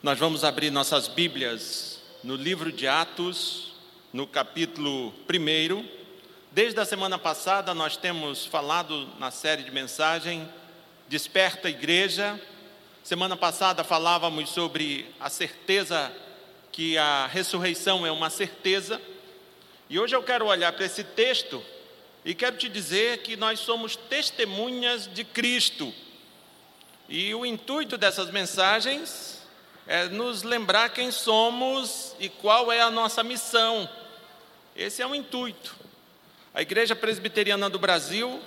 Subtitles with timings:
[0.00, 3.72] Nós vamos abrir nossas Bíblias no livro de Atos,
[4.12, 5.84] no capítulo 1.
[6.52, 10.48] Desde a semana passada, nós temos falado na série de mensagem
[11.08, 12.40] Desperta a Igreja.
[13.02, 16.12] Semana passada falávamos sobre a certeza
[16.70, 19.02] que a ressurreição é uma certeza.
[19.90, 21.60] E hoje eu quero olhar para esse texto
[22.24, 25.92] e quero te dizer que nós somos testemunhas de Cristo.
[27.08, 29.37] E o intuito dessas mensagens
[29.88, 33.88] é nos lembrar quem somos e qual é a nossa missão.
[34.76, 35.74] Esse é o intuito.
[36.52, 38.38] A Igreja Presbiteriana do Brasil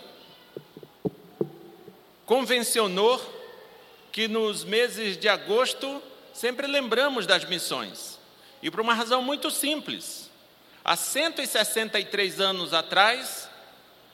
[2.28, 3.20] convencionou
[4.12, 6.02] que nos meses de agosto
[6.32, 8.20] sempre lembramos das missões.
[8.62, 10.30] E por uma razão muito simples.
[10.86, 13.50] Há 163 anos atrás,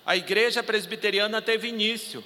[0.05, 2.23] a Igreja Presbiteriana teve início.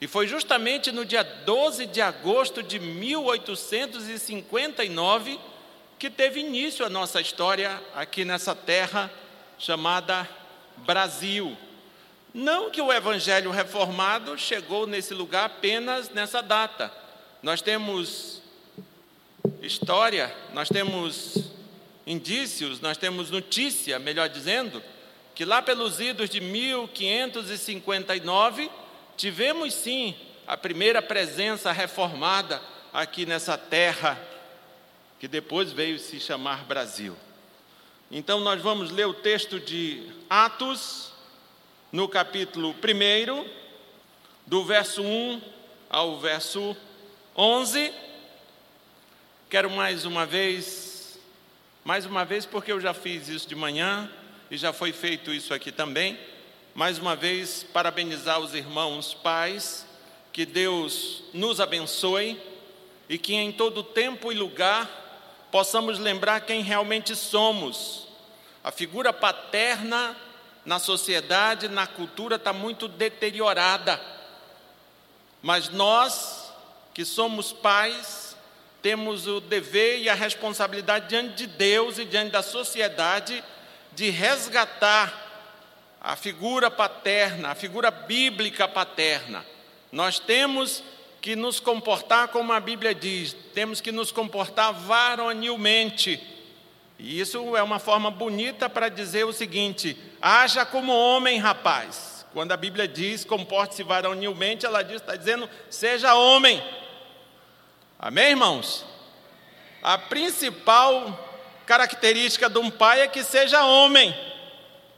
[0.00, 5.38] E foi justamente no dia 12 de agosto de 1859
[5.98, 9.10] que teve início a nossa história aqui nessa terra
[9.58, 10.28] chamada
[10.78, 11.56] Brasil.
[12.34, 16.92] Não que o Evangelho reformado chegou nesse lugar apenas nessa data.
[17.42, 18.42] Nós temos
[19.62, 21.50] história, nós temos
[22.06, 24.82] indícios, nós temos notícia, melhor dizendo,
[25.34, 28.70] que lá pelos idos de 1559
[29.16, 30.14] tivemos sim
[30.46, 34.20] a primeira presença reformada aqui nessa terra,
[35.18, 37.16] que depois veio se chamar Brasil.
[38.10, 41.12] Então, nós vamos ler o texto de Atos,
[41.90, 43.48] no capítulo 1,
[44.46, 45.40] do verso 1
[45.88, 46.76] ao verso
[47.36, 47.92] 11.
[49.48, 51.18] Quero mais uma vez,
[51.84, 54.10] mais uma vez, porque eu já fiz isso de manhã
[54.50, 56.18] e já foi feito isso aqui também
[56.76, 59.86] mais uma vez parabenizar os irmãos pais,
[60.30, 62.38] que Deus nos abençoe
[63.08, 64.86] e que em todo tempo e lugar
[65.50, 68.06] possamos lembrar quem realmente somos.
[68.62, 70.14] A figura paterna
[70.66, 73.98] na sociedade, na cultura, está muito deteriorada.
[75.40, 76.52] Mas nós,
[76.92, 78.36] que somos pais,
[78.82, 83.42] temos o dever e a responsabilidade diante de Deus e diante da sociedade
[83.94, 85.25] de resgatar
[86.06, 89.44] a figura paterna, a figura bíblica paterna.
[89.90, 90.80] Nós temos
[91.20, 96.22] que nos comportar como a Bíblia diz, temos que nos comportar varonilmente.
[96.96, 102.24] E isso é uma forma bonita para dizer o seguinte: haja como homem, rapaz.
[102.32, 106.62] Quando a Bíblia diz comporte-se varonilmente, ela diz, está dizendo seja homem.
[107.98, 108.86] Amém, irmãos?
[109.82, 111.18] A principal
[111.66, 114.14] característica de um pai é que seja homem.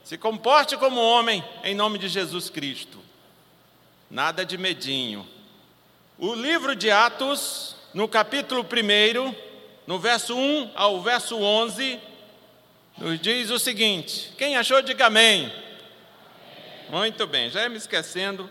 [0.09, 2.99] Se comporte como homem em nome de Jesus Cristo.
[4.11, 5.29] Nada de medinho.
[6.17, 9.35] O livro de Atos, no capítulo 1,
[9.87, 12.01] no verso 1 ao verso 11,
[12.97, 15.53] nos diz o seguinte: quem achou, diga amém.
[16.89, 18.51] Muito bem, já ia me esquecendo,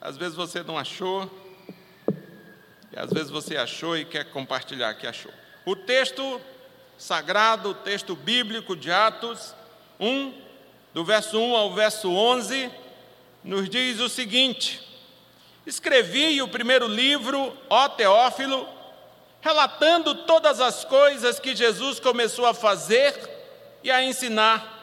[0.00, 1.28] às vezes você não achou,
[2.92, 5.32] e às vezes você achou e quer compartilhar que achou.
[5.66, 6.40] O texto
[6.96, 9.52] sagrado, o texto bíblico de Atos
[9.98, 10.41] 1,
[10.92, 12.70] do verso 1 ao verso 11,
[13.42, 14.80] nos diz o seguinte:
[15.66, 18.68] Escrevi o primeiro livro, ó Teófilo,
[19.40, 23.14] relatando todas as coisas que Jesus começou a fazer
[23.82, 24.80] e a ensinar,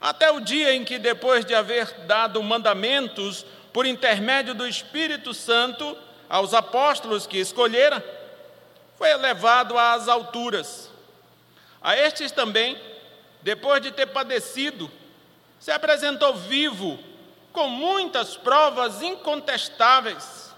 [0.00, 5.96] até o dia em que, depois de haver dado mandamentos por intermédio do Espírito Santo
[6.28, 8.04] aos apóstolos que escolhera,
[8.96, 10.90] foi elevado às alturas.
[11.82, 12.78] A estes também,
[13.42, 14.90] depois de ter padecido,
[15.60, 16.98] se apresentou vivo,
[17.52, 20.54] com muitas provas incontestáveis,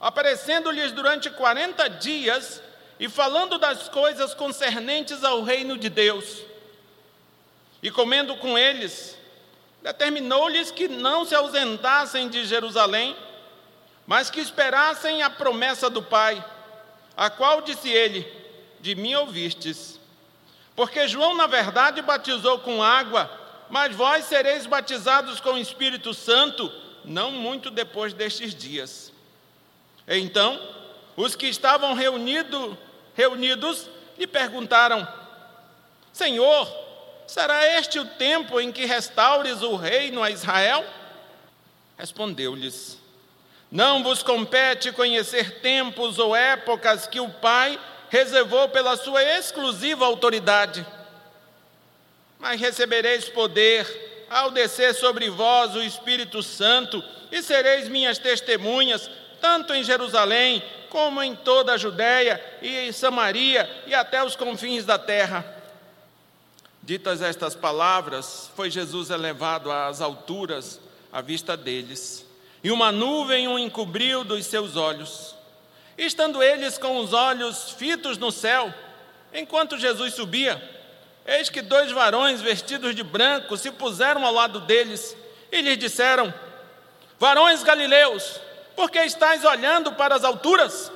[0.00, 2.62] aparecendo-lhes durante 40 dias
[2.98, 6.42] e falando das coisas concernentes ao reino de Deus.
[7.82, 9.18] E comendo com eles,
[9.82, 13.14] determinou-lhes que não se ausentassem de Jerusalém,
[14.06, 16.42] mas que esperassem a promessa do Pai,
[17.14, 18.26] a qual disse ele:
[18.80, 20.00] De mim ouvistes.
[20.74, 26.70] Porque João, na verdade, batizou com água, mas vós sereis batizados com o Espírito Santo
[27.04, 29.12] não muito depois destes dias.
[30.08, 30.60] Então,
[31.16, 32.76] os que estavam reunido,
[33.14, 35.06] reunidos lhe perguntaram:
[36.12, 36.68] Senhor,
[37.26, 40.84] será este o tempo em que restaures o reino a Israel?
[41.96, 42.98] Respondeu-lhes:
[43.70, 47.80] Não vos compete conhecer tempos ou épocas que o Pai
[48.10, 50.86] reservou pela sua exclusiva autoridade
[52.38, 59.10] mas recebereis poder ao descer sobre vós o Espírito Santo, e sereis minhas testemunhas,
[59.40, 64.98] tanto em Jerusalém, como em toda a Judéia e Samaria e até os confins da
[64.98, 65.44] terra.
[66.82, 70.80] Ditas estas palavras, foi Jesus elevado às alturas
[71.12, 72.24] à vista deles,
[72.62, 75.34] e uma nuvem o encobriu dos seus olhos.
[75.98, 78.72] Estando eles com os olhos fitos no céu,
[79.32, 80.75] enquanto Jesus subia,
[81.26, 85.16] eis que dois varões vestidos de branco se puseram ao lado deles
[85.50, 86.32] e lhes disseram:
[87.18, 88.40] Varões galileus,
[88.74, 90.92] por que estáis olhando para as alturas?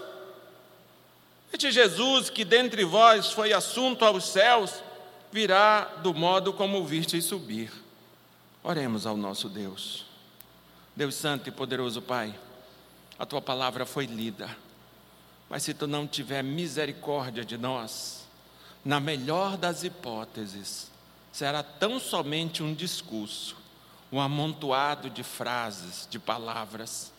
[1.53, 4.83] Este Jesus que dentre vós foi assunto aos céus,
[5.33, 7.73] virá do modo como o vistes subir.
[8.63, 10.07] Oremos ao nosso Deus.
[10.95, 12.35] Deus Santo e poderoso Pai,
[13.19, 14.55] a tua palavra foi lida,
[15.49, 18.20] mas se tu não tiver misericórdia de nós,
[18.85, 20.91] na melhor das hipóteses,
[21.33, 23.57] será tão somente um discurso,
[24.11, 27.13] um amontoado de frases, de palavras,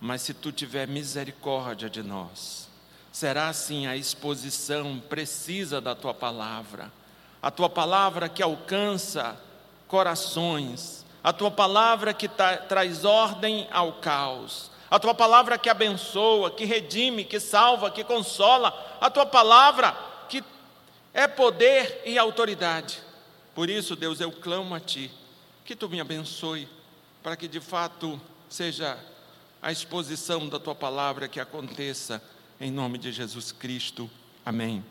[0.00, 2.68] mas se tu tiver misericórdia de nós,
[3.12, 6.90] será assim a exposição precisa da tua palavra.
[7.42, 9.36] A tua palavra que alcança
[9.88, 16.50] corações, a tua palavra que tra traz ordem ao caos, a tua palavra que abençoa,
[16.50, 20.09] que redime, que salva, que consola, a tua palavra
[21.12, 23.00] é poder e autoridade.
[23.54, 25.10] Por isso, Deus, eu clamo a Ti,
[25.64, 26.68] que Tu me abençoe,
[27.22, 28.98] para que de fato seja
[29.60, 32.22] a exposição da Tua palavra que aconteça,
[32.60, 34.10] em nome de Jesus Cristo.
[34.44, 34.84] Amém.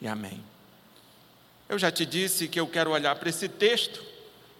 [0.00, 0.42] E amém.
[1.68, 4.02] Eu já te disse que eu quero olhar para esse texto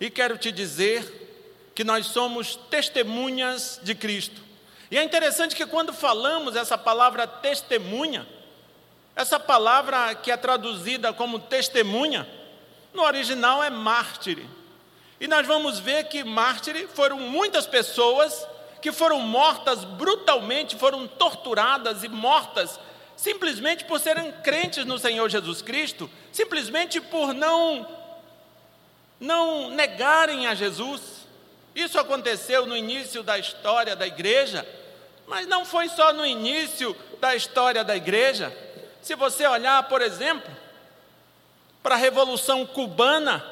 [0.00, 4.42] e quero te dizer que nós somos testemunhas de Cristo.
[4.90, 8.26] E é interessante que quando falamos essa palavra testemunha,
[9.18, 12.24] essa palavra que é traduzida como testemunha,
[12.94, 14.48] no original é mártire.
[15.18, 18.46] E nós vamos ver que mártire foram muitas pessoas
[18.80, 22.78] que foram mortas brutalmente, foram torturadas e mortas
[23.16, 27.88] simplesmente por serem crentes no Senhor Jesus Cristo, simplesmente por não
[29.18, 31.26] não negarem a Jesus.
[31.74, 34.64] Isso aconteceu no início da história da igreja,
[35.26, 38.56] mas não foi só no início da história da igreja.
[39.08, 40.54] Se você olhar, por exemplo,
[41.82, 43.42] para a Revolução Cubana,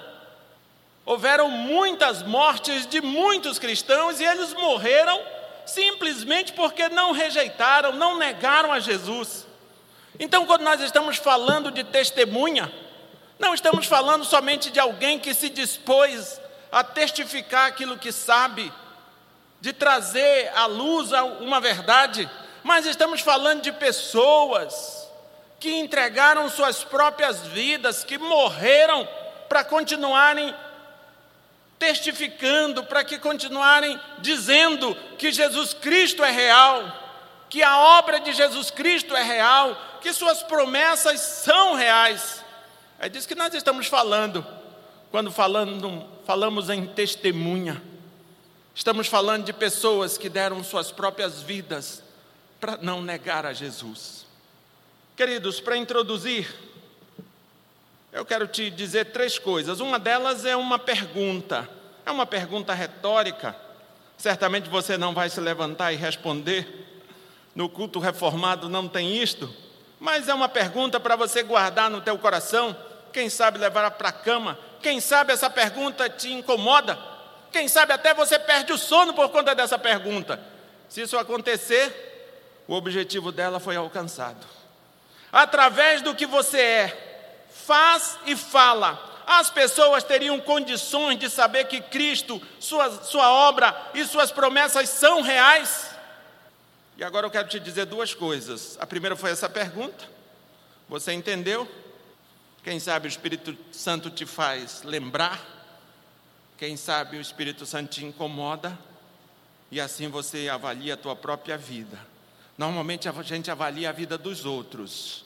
[1.03, 5.19] houveram muitas mortes de muitos cristãos e eles morreram
[5.65, 9.47] simplesmente porque não rejeitaram, não negaram a Jesus.
[10.21, 12.71] Então, quando nós estamos falando de testemunha,
[13.39, 16.39] não estamos falando somente de alguém que se dispôs
[16.71, 18.71] a testificar aquilo que sabe,
[19.59, 22.29] de trazer à luz uma verdade,
[22.63, 25.06] mas estamos falando de pessoas
[25.59, 29.09] que entregaram suas próprias vidas, que morreram
[29.49, 30.55] para continuarem
[31.79, 36.85] testificando, para que continuarem dizendo que Jesus Cristo é real,
[37.49, 42.45] que a obra de Jesus Cristo é real, que suas promessas são reais.
[42.99, 44.45] É disso que nós estamos falando
[45.11, 47.83] quando falando, falamos em testemunha.
[48.75, 52.03] Estamos falando de pessoas que deram suas próprias vidas
[52.61, 54.16] para não negar a Jesus.
[55.17, 56.47] Queridos, para introduzir,
[58.13, 59.81] eu quero te dizer três coisas.
[59.81, 61.67] Uma delas é uma pergunta,
[62.05, 63.57] é uma pergunta retórica.
[64.19, 66.69] Certamente você não vai se levantar e responder.
[67.55, 69.51] No culto reformado não tem isto.
[69.99, 72.77] Mas é uma pergunta para você guardar no teu coração,
[73.11, 76.99] quem sabe levar para a cama, quem sabe essa pergunta te incomoda,
[77.51, 80.39] quem sabe até você perde o sono por conta dessa pergunta.
[80.91, 84.56] Se isso acontecer, o objetivo dela foi alcançado.
[85.33, 91.81] Através do que você é, faz e fala, as pessoas teriam condições de saber que
[91.81, 95.91] Cristo, sua, sua obra e suas promessas são reais.
[96.97, 98.79] E agora eu quero te dizer duas coisas.
[98.81, 100.09] A primeira foi essa pergunta.
[100.89, 101.69] Você entendeu?
[102.63, 105.45] Quem sabe o Espírito Santo te faz lembrar.
[106.57, 108.79] Quem sabe o Espírito Santo te incomoda.
[109.71, 111.99] E assim você avalia a tua própria vida.
[112.57, 115.25] Normalmente a gente avalia a vida dos outros.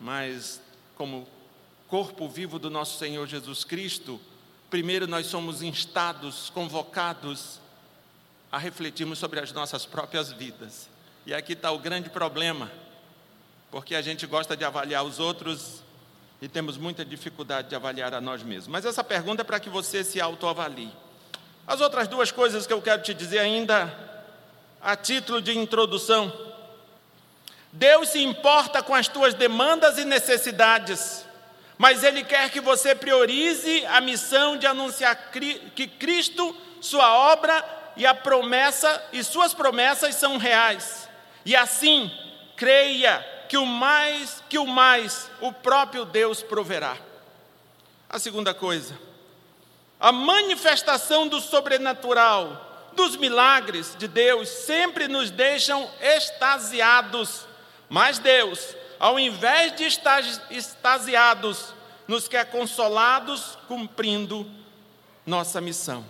[0.00, 0.60] Mas
[0.96, 1.26] como
[1.88, 4.20] corpo vivo do nosso Senhor Jesus Cristo,
[4.70, 7.60] primeiro nós somos instados, convocados
[8.50, 10.88] a refletirmos sobre as nossas próprias vidas.
[11.26, 12.70] E aqui está o grande problema,
[13.70, 15.82] porque a gente gosta de avaliar os outros
[16.40, 18.68] e temos muita dificuldade de avaliar a nós mesmos.
[18.68, 20.90] Mas essa pergunta é para que você se autoavalie.
[21.66, 24.09] As outras duas coisas que eu quero te dizer ainda,
[24.82, 26.32] a título de introdução.
[27.72, 31.24] Deus se importa com as tuas demandas e necessidades,
[31.78, 35.30] mas Ele quer que você priorize a missão de anunciar
[35.74, 37.64] que Cristo, Sua obra
[37.96, 41.08] e a promessa e suas promessas são reais.
[41.44, 42.10] E assim,
[42.56, 46.96] creia que o mais, que o mais o próprio Deus proverá.
[48.08, 48.98] A segunda coisa,
[49.98, 57.46] a manifestação do sobrenatural, dos milagres de Deus sempre nos deixam extasiados.
[57.88, 61.74] Mas Deus, ao invés de estar extasiados,
[62.06, 64.48] nos quer consolados cumprindo
[65.24, 66.04] nossa missão.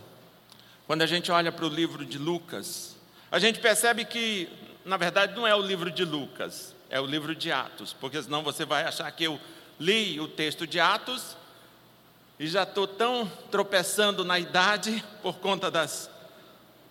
[0.86, 2.96] Quando a gente olha para o livro de Lucas,
[3.30, 4.48] a gente percebe que,
[4.84, 8.42] na verdade, não é o livro de Lucas, é o livro de Atos, porque senão
[8.42, 9.38] você vai achar que eu
[9.78, 11.36] li o texto de Atos
[12.40, 16.10] e já estou tão tropeçando na idade por conta das,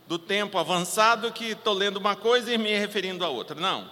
[0.10, 3.56] do tempo avançado que estou lendo uma coisa e me referindo a outra.
[3.56, 3.92] Não,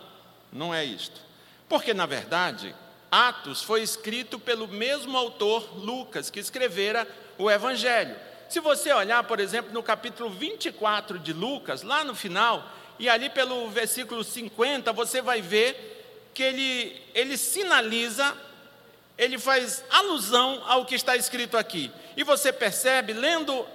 [0.52, 1.22] não é isto.
[1.70, 2.74] Porque, na verdade,
[3.12, 7.08] Atos foi escrito pelo mesmo autor, Lucas, que escrevera
[7.38, 8.16] o Evangelho.
[8.50, 13.30] Se você olhar, por exemplo, no capítulo 24 de Lucas, lá no final, e ali
[13.30, 18.36] pelo versículo 50, você vai ver que ele, ele sinaliza,
[19.20, 21.92] ele faz alusão ao que está escrito aqui.
[22.16, 23.68] E você percebe, lendo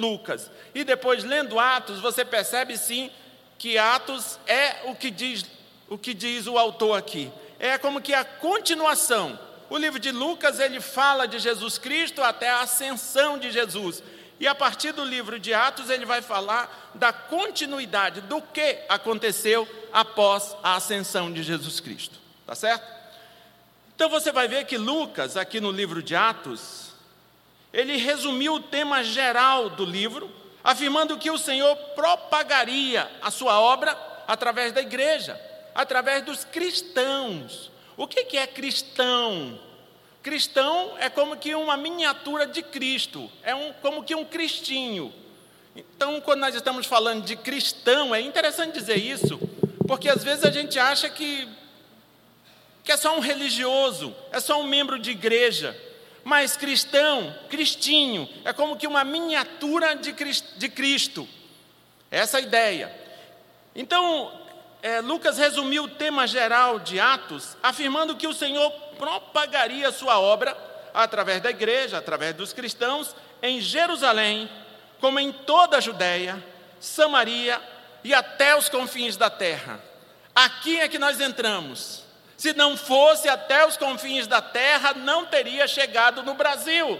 [0.00, 3.10] Lucas e depois lendo Atos, você percebe sim
[3.58, 5.44] que Atos é o que diz
[5.88, 7.30] o que diz o autor aqui.
[7.58, 9.38] É como que a continuação
[9.70, 14.02] o livro de Lucas ele fala de Jesus Cristo até a ascensão de Jesus.
[14.40, 19.68] E a partir do livro de Atos ele vai falar da continuidade do que aconteceu
[19.92, 22.18] após a ascensão de Jesus Cristo.
[22.44, 22.84] Tá certo?
[23.94, 26.89] Então você vai ver que Lucas, aqui no livro de Atos,
[27.72, 30.30] ele resumiu o tema geral do livro,
[30.62, 33.96] afirmando que o Senhor propagaria a sua obra
[34.26, 35.40] através da igreja,
[35.74, 39.58] através dos cristãos, o que é cristão?
[40.22, 45.12] Cristão é como que uma miniatura de Cristo, é um, como que um cristinho.
[45.74, 49.38] Então, quando nós estamos falando de cristão, é interessante dizer isso,
[49.86, 51.48] porque às vezes a gente acha que,
[52.84, 55.78] que é só um religioso, é só um membro de igreja.
[56.22, 61.28] Mas cristão, cristinho, é como que uma miniatura de, de Cristo.
[62.10, 63.00] Essa é a ideia.
[63.74, 64.32] Então,
[64.82, 70.56] é, Lucas resumiu o tema geral de Atos, afirmando que o Senhor propagaria sua obra
[70.92, 74.50] através da igreja, através dos cristãos, em Jerusalém,
[75.00, 76.42] como em toda a Judéia,
[76.78, 77.60] Samaria
[78.02, 79.80] e até os confins da terra.
[80.34, 82.04] Aqui é que nós entramos.
[82.40, 86.98] Se não fosse até os confins da terra, não teria chegado no Brasil.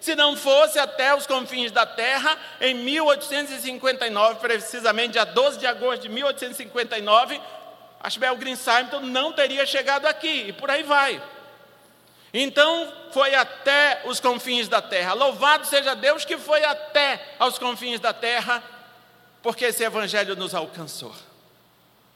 [0.00, 6.02] Se não fosse até os confins da terra, em 1859, precisamente dia 12 de agosto
[6.02, 7.40] de 1859,
[7.98, 11.20] Ashbel Green Simon não teria chegado aqui, e por aí vai.
[12.32, 15.14] Então foi até os confins da terra.
[15.14, 18.62] Louvado seja Deus que foi até aos confins da terra,
[19.42, 21.12] porque esse evangelho nos alcançou.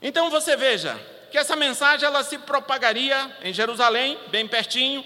[0.01, 0.97] Então você veja
[1.31, 5.05] que essa mensagem ela se propagaria em Jerusalém, bem pertinho,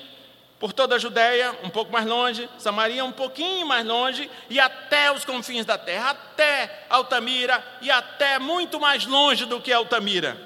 [0.58, 5.12] por toda a Judéia, um pouco mais longe, Samaria um pouquinho mais longe, e até
[5.12, 10.40] os confins da terra, até Altamira, e até muito mais longe do que Altamira.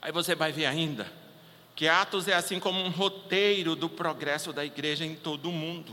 [0.00, 1.06] Aí você vai ver ainda
[1.74, 5.92] que Atos é assim como um roteiro do progresso da igreja em todo o mundo.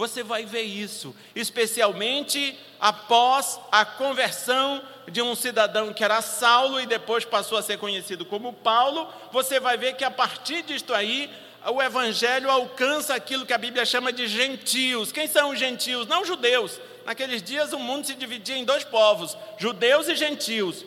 [0.00, 6.86] Você vai ver isso, especialmente após a conversão de um cidadão que era Saulo e
[6.86, 9.06] depois passou a ser conhecido como Paulo.
[9.30, 11.30] Você vai ver que a partir disto aí,
[11.66, 15.12] o evangelho alcança aquilo que a Bíblia chama de gentios.
[15.12, 16.06] Quem são os gentios?
[16.06, 16.80] Não judeus.
[17.04, 20.82] Naqueles dias o mundo se dividia em dois povos, judeus e gentios.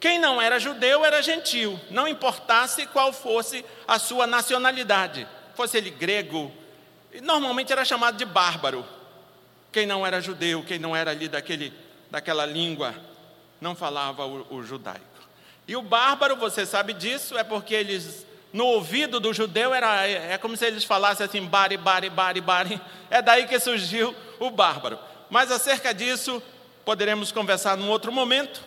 [0.00, 5.90] Quem não era judeu era gentil, não importasse qual fosse a sua nacionalidade, fosse ele
[5.90, 6.50] grego,
[7.20, 8.84] normalmente era chamado de bárbaro.
[9.72, 11.72] Quem não era judeu, quem não era ali daquele,
[12.10, 12.94] daquela língua,
[13.60, 15.04] não falava o, o judaico.
[15.66, 20.38] E o bárbaro, você sabe disso, é porque eles no ouvido do judeu era é
[20.38, 22.80] como se eles falassem assim, bari, bari, bari, bari.
[23.10, 24.96] É daí que surgiu o bárbaro.
[25.28, 26.40] Mas acerca disso
[26.84, 28.62] poderemos conversar num outro momento.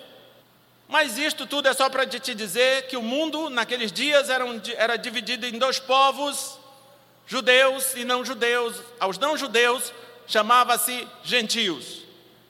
[0.90, 4.60] Mas isto tudo é só para te dizer que o mundo naqueles dias era, um,
[4.76, 6.60] era dividido em dois povos,
[7.28, 8.82] judeus e não judeus.
[9.00, 9.94] Aos não judeus
[10.26, 12.04] chamava-se gentios.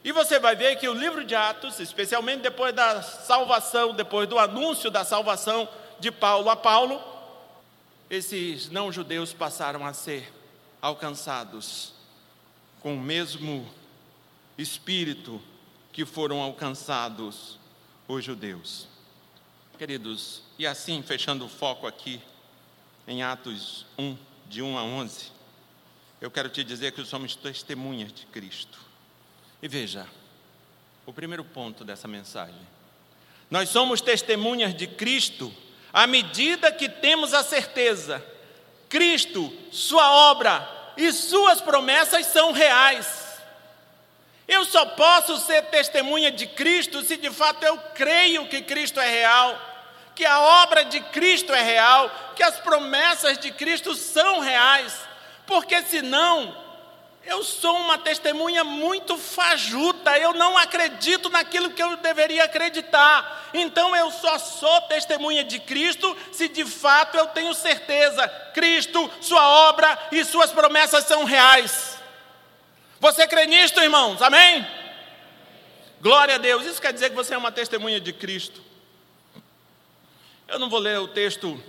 [0.03, 4.39] E você vai ver que o livro de Atos, especialmente depois da salvação, depois do
[4.39, 5.67] anúncio da salvação
[5.99, 7.01] de Paulo a Paulo,
[8.09, 10.31] esses não-judeus passaram a ser
[10.81, 11.93] alcançados
[12.79, 13.69] com o mesmo
[14.57, 15.41] espírito
[15.91, 17.59] que foram alcançados
[18.07, 18.87] os judeus.
[19.77, 22.21] Queridos, e assim, fechando o foco aqui
[23.07, 24.15] em Atos 1,
[24.49, 25.31] de 1 a 11,
[26.19, 28.79] eu quero te dizer que somos testemunhas de Cristo.
[29.61, 30.07] E veja,
[31.05, 32.59] o primeiro ponto dessa mensagem:
[33.49, 35.53] Nós somos testemunhas de Cristo
[35.93, 38.23] à medida que temos a certeza:
[38.89, 43.25] Cristo, Sua obra e Suas promessas são reais.
[44.47, 49.09] Eu só posso ser testemunha de Cristo se de fato eu creio que Cristo é
[49.09, 49.59] real,
[50.17, 54.99] que a obra de Cristo é real, que as promessas de Cristo são reais,
[55.45, 56.57] porque senão
[57.23, 63.51] eu sou uma testemunha muito fajuta, eu não acredito naquilo que eu deveria acreditar.
[63.53, 69.47] Então eu só sou testemunha de Cristo se de fato eu tenho certeza: Cristo, Sua
[69.69, 71.99] obra e Suas promessas são reais.
[72.99, 74.19] Você crê nisto, irmãos?
[74.23, 74.65] Amém?
[76.01, 76.65] Glória a Deus.
[76.65, 78.66] Isso quer dizer que você é uma testemunha de Cristo.
[80.47, 81.61] Eu não vou ler o texto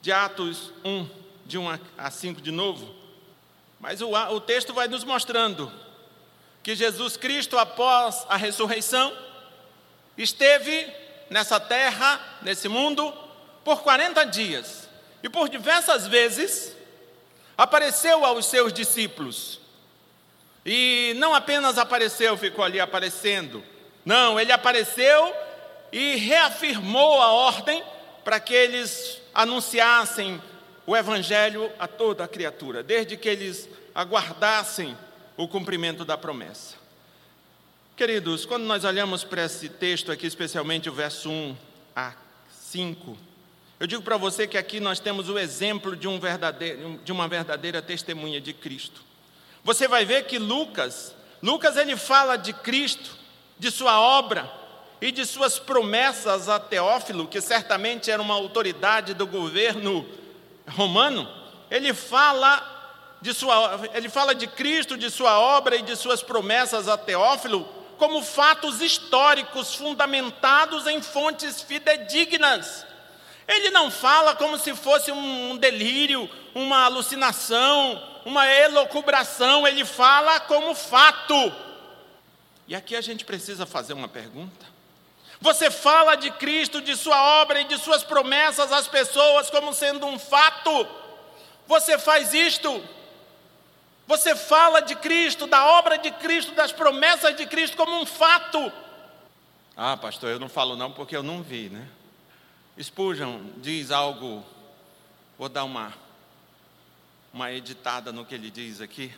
[0.00, 1.06] de Atos 1,
[1.44, 2.94] de 1 a 5 de novo.
[3.78, 5.70] Mas o, o texto vai nos mostrando
[6.62, 9.12] que Jesus Cristo, após a ressurreição,
[10.16, 10.90] esteve
[11.28, 13.12] nessa terra, nesse mundo,
[13.62, 14.88] por 40 dias.
[15.22, 16.74] E por diversas vezes
[17.58, 19.60] apareceu aos seus discípulos.
[20.64, 23.62] E não apenas apareceu, ficou ali aparecendo.
[24.02, 25.34] Não, ele apareceu
[25.92, 27.82] e reafirmou a ordem
[28.24, 30.40] para que eles anunciassem
[30.86, 34.96] o Evangelho a toda a criatura, desde que eles aguardassem
[35.36, 36.76] o cumprimento da promessa.
[37.94, 41.56] Queridos, quando nós olhamos para esse texto aqui, especialmente o verso 1
[41.94, 42.14] a
[42.50, 43.16] 5,
[43.78, 46.18] eu digo para você que aqui nós temos o exemplo de, um
[47.04, 49.02] de uma verdadeira testemunha de Cristo.
[49.62, 53.16] Você vai ver que Lucas, Lucas ele fala de Cristo,
[53.58, 54.61] de sua obra
[55.02, 60.08] e de suas promessas a Teófilo, que certamente era uma autoridade do governo
[60.68, 61.28] romano,
[61.68, 66.86] ele fala de sua, ele fala de Cristo, de sua obra e de suas promessas
[66.86, 72.86] a Teófilo como fatos históricos fundamentados em fontes fidedignas.
[73.48, 80.76] Ele não fala como se fosse um delírio, uma alucinação, uma elocubração, ele fala como
[80.76, 81.52] fato.
[82.68, 84.71] E aqui a gente precisa fazer uma pergunta.
[85.42, 90.06] Você fala de Cristo, de Sua obra e de Suas promessas às pessoas como sendo
[90.06, 90.86] um fato.
[91.66, 92.80] Você faz isto.
[94.06, 98.72] Você fala de Cristo, da obra de Cristo, das promessas de Cristo como um fato.
[99.76, 101.88] Ah, pastor, eu não falo não porque eu não vi, né?
[102.80, 104.44] Spurgeon diz algo,
[105.36, 105.92] vou dar uma,
[107.34, 109.12] uma editada no que ele diz aqui.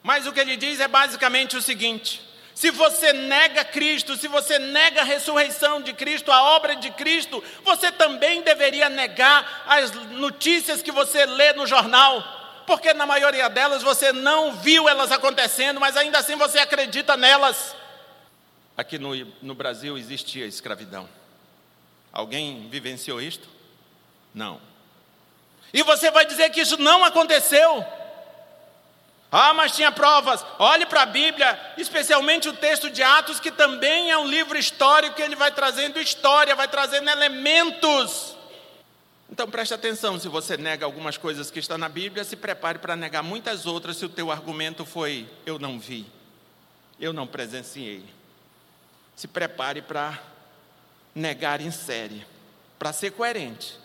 [0.00, 2.22] Mas o que ele diz é basicamente o seguinte:
[2.60, 7.42] se você nega Cristo, se você nega a ressurreição de Cristo, a obra de Cristo,
[7.64, 12.22] você também deveria negar as notícias que você lê no jornal,
[12.66, 17.74] porque na maioria delas você não viu elas acontecendo, mas ainda assim você acredita nelas.
[18.76, 21.08] Aqui no, no Brasil existia escravidão.
[22.12, 23.48] Alguém vivenciou isto?
[24.34, 24.60] Não.
[25.72, 27.86] E você vai dizer que isso não aconteceu?
[29.32, 30.44] Ah, mas tinha provas.
[30.58, 35.14] Olhe para a Bíblia, especialmente o texto de Atos, que também é um livro histórico,
[35.14, 38.36] que ele vai trazendo história, vai trazendo elementos.
[39.30, 42.96] Então preste atenção, se você nega algumas coisas que estão na Bíblia, se prepare para
[42.96, 46.04] negar muitas outras se o teu argumento foi eu não vi,
[46.98, 48.04] eu não presenciei.
[49.14, 50.18] Se prepare para
[51.14, 52.26] negar em série,
[52.76, 53.78] para ser coerente.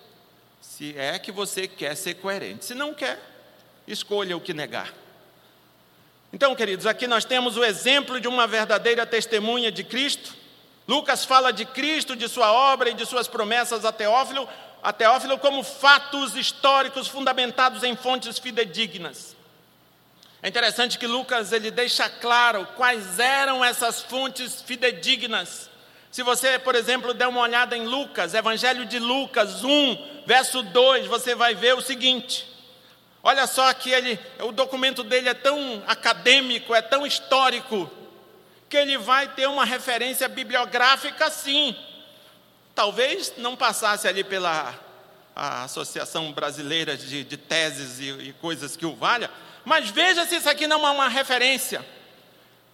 [0.59, 2.65] Se é que você quer ser coerente.
[2.65, 3.19] Se não quer,
[3.87, 5.04] escolha o que negar.
[6.35, 10.35] Então, queridos, aqui nós temos o exemplo de uma verdadeira testemunha de Cristo.
[10.85, 14.45] Lucas fala de Cristo, de sua obra e de suas promessas a Teófilo,
[14.83, 19.33] a Teófilo como fatos históricos fundamentados em fontes fidedignas.
[20.43, 25.69] É interessante que Lucas ele deixa claro quais eram essas fontes fidedignas.
[26.11, 31.07] Se você, por exemplo, der uma olhada em Lucas, Evangelho de Lucas 1, verso 2,
[31.07, 32.45] você vai ver o seguinte:
[33.27, 37.89] Olha só que ele, o documento dele é tão acadêmico, é tão histórico,
[38.69, 41.75] que ele vai ter uma referência bibliográfica sim.
[42.75, 44.75] Talvez não passasse ali pela
[45.35, 49.31] Associação Brasileira de, de Teses e, e coisas que o valha,
[49.65, 51.83] mas veja se isso aqui não é uma referência.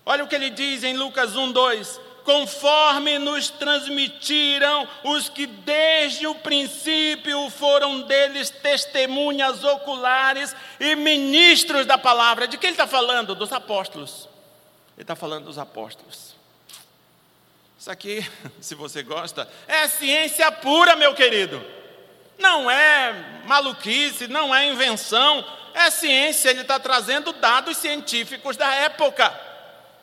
[0.05, 6.27] Olha o que ele diz em Lucas 1, 2: conforme nos transmitiram os que desde
[6.27, 12.47] o princípio foram deles testemunhas oculares e ministros da palavra.
[12.47, 13.35] De quem ele está falando?
[13.35, 14.27] Dos apóstolos.
[14.95, 16.35] Ele está falando dos apóstolos.
[17.79, 18.23] Isso aqui,
[18.61, 21.63] se você gosta, é ciência pura, meu querido.
[22.37, 26.49] Não é maluquice, não é invenção, é ciência.
[26.49, 29.29] Ele está trazendo dados científicos da época.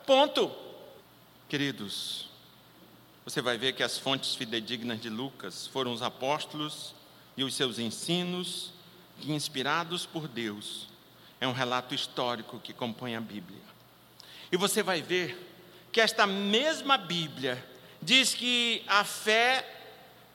[0.05, 0.68] Ponto.
[1.49, 2.29] Queridos,
[3.25, 6.93] você vai ver que as fontes fidedignas de Lucas foram os apóstolos
[7.35, 8.71] e os seus ensinos,
[9.19, 10.87] que, inspirados por Deus,
[11.41, 13.63] é um relato histórico que compõe a Bíblia.
[14.51, 15.51] E você vai ver
[15.91, 17.65] que esta mesma Bíblia
[17.99, 19.65] diz que a fé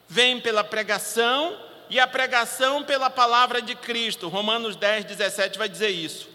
[0.09, 1.57] vem pela pregação
[1.89, 4.29] e a pregação pela palavra de Cristo.
[4.29, 6.29] Romanos 10, 17 vai dizer isso.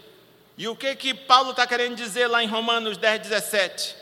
[0.58, 3.99] E o que que Paulo está querendo dizer lá em Romanos 10, 17?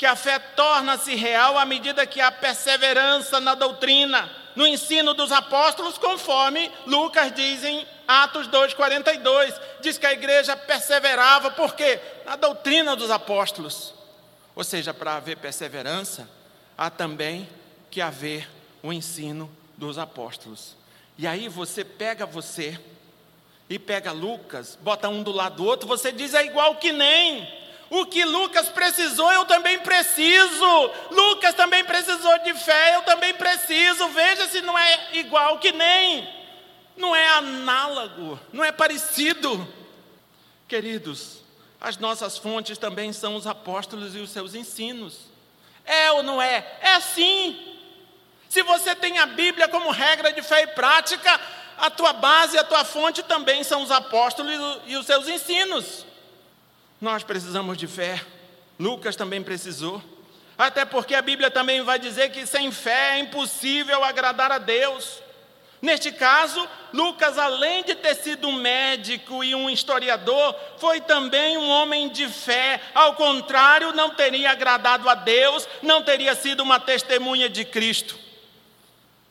[0.00, 5.30] Que a fé torna-se real à medida que há perseverança na doutrina, no ensino dos
[5.30, 9.60] apóstolos, conforme Lucas diz em Atos 2,42.
[9.82, 12.00] Diz que a igreja perseverava, por quê?
[12.24, 13.92] Na doutrina dos apóstolos.
[14.56, 16.26] Ou seja, para haver perseverança,
[16.78, 17.46] há também
[17.90, 18.48] que haver
[18.82, 20.76] o ensino dos apóstolos.
[21.18, 22.80] E aí você pega você
[23.68, 27.59] e pega Lucas, bota um do lado do outro, você diz é igual que nem.
[27.90, 30.90] O que Lucas precisou, eu também preciso.
[31.10, 34.08] Lucas também precisou de fé, eu também preciso.
[34.10, 36.28] Veja se não é igual que nem.
[36.96, 39.66] Não é análogo, não é parecido.
[40.68, 41.38] Queridos,
[41.80, 45.22] as nossas fontes também são os apóstolos e os seus ensinos.
[45.84, 46.78] É ou não é?
[46.80, 47.58] É sim.
[48.48, 51.40] Se você tem a Bíblia como regra de fé e prática,
[51.76, 56.04] a tua base, a tua fonte também são os apóstolos e os seus ensinos.
[57.00, 58.20] Nós precisamos de fé.
[58.78, 60.02] Lucas também precisou.
[60.56, 65.22] Até porque a Bíblia também vai dizer que sem fé é impossível agradar a Deus.
[65.80, 71.66] Neste caso, Lucas, além de ter sido um médico e um historiador, foi também um
[71.70, 72.78] homem de fé.
[72.94, 78.18] Ao contrário, não teria agradado a Deus, não teria sido uma testemunha de Cristo.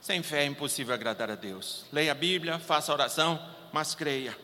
[0.02, 1.86] Sem fé é impossível agradar a Deus.
[1.94, 3.40] Leia a Bíblia, faça oração,
[3.72, 4.36] mas creia,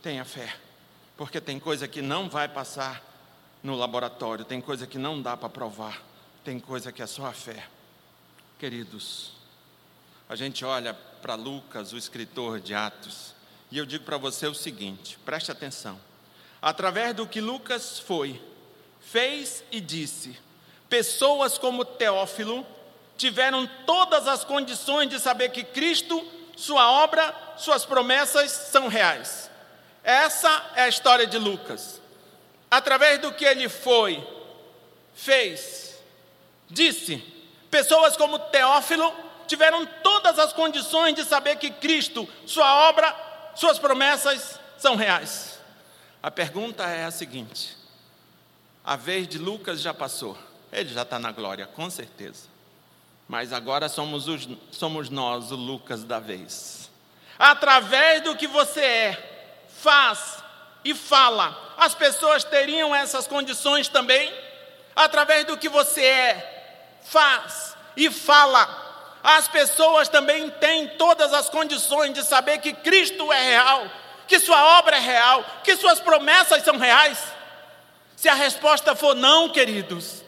[0.00, 0.67] tenha fé.
[1.18, 3.02] Porque tem coisa que não vai passar
[3.60, 6.00] no laboratório, tem coisa que não dá para provar,
[6.44, 7.66] tem coisa que é só a fé.
[8.56, 9.32] Queridos,
[10.28, 13.34] a gente olha para Lucas, o escritor de Atos,
[13.68, 16.00] e eu digo para você o seguinte: preste atenção.
[16.62, 18.40] Através do que Lucas foi,
[19.00, 20.38] fez e disse,
[20.88, 22.64] pessoas como Teófilo
[23.16, 26.24] tiveram todas as condições de saber que Cristo,
[26.56, 29.47] sua obra, suas promessas são reais.
[30.02, 32.00] Essa é a história de Lucas.
[32.70, 34.26] Através do que ele foi,
[35.14, 35.98] fez,
[36.68, 37.16] disse,
[37.70, 39.12] pessoas como Teófilo
[39.46, 43.14] tiveram todas as condições de saber que Cristo, sua obra,
[43.54, 45.58] suas promessas são reais.
[46.22, 47.76] A pergunta é a seguinte:
[48.84, 50.36] a vez de Lucas já passou,
[50.72, 52.48] ele já está na glória, com certeza.
[53.28, 56.90] Mas agora somos, os, somos nós, o Lucas da vez.
[57.38, 59.37] Através do que você é,
[59.80, 60.42] faz
[60.84, 64.32] e fala, as pessoas teriam essas condições também?
[64.94, 68.86] Através do que você é, faz e fala,
[69.22, 73.90] as pessoas também têm todas as condições de saber que Cristo é real,
[74.26, 77.18] que Sua obra é real, que Suas promessas são reais?
[78.16, 80.22] Se a resposta for não, queridos,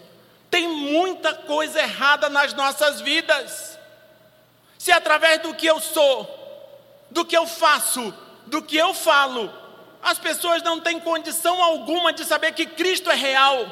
[0.50, 3.78] tem muita coisa errada nas nossas vidas.
[4.78, 6.38] Se através do que eu sou,
[7.10, 8.14] do que eu faço,
[8.50, 9.50] do que eu falo,
[10.02, 13.66] as pessoas não têm condição alguma de saber que Cristo é real,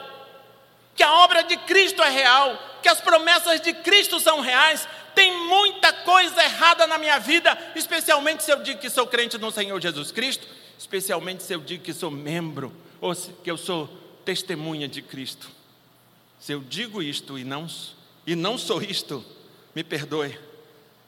[0.95, 5.37] que a obra de Cristo é real, que as promessas de Cristo são reais, tem
[5.49, 9.81] muita coisa errada na minha vida, especialmente se eu digo que sou crente no Senhor
[9.81, 10.47] Jesus Cristo,
[10.79, 13.89] especialmente se eu digo que sou membro, ou que eu sou
[14.25, 15.49] testemunha de Cristo.
[16.39, 17.67] Se eu digo isto e não,
[18.27, 19.25] e não sou isto,
[19.75, 20.39] me perdoe,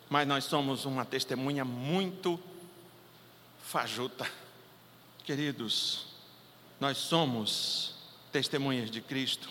[0.09, 2.41] mas nós somos uma testemunha muito
[3.63, 4.31] fajuta.
[5.25, 6.07] Queridos,
[6.79, 7.95] nós somos
[8.33, 9.49] testemunhas de Cristo,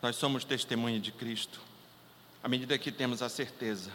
[0.00, 1.60] nós somos testemunhas de Cristo,
[2.42, 3.90] à medida que temos a certeza,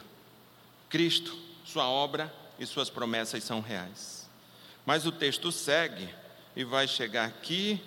[0.89, 4.29] Cristo, Sua obra e Suas promessas são reais.
[4.85, 6.07] Mas o texto segue
[6.55, 7.81] e vai chegar aqui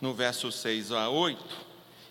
[0.00, 1.44] no verso 6 a 8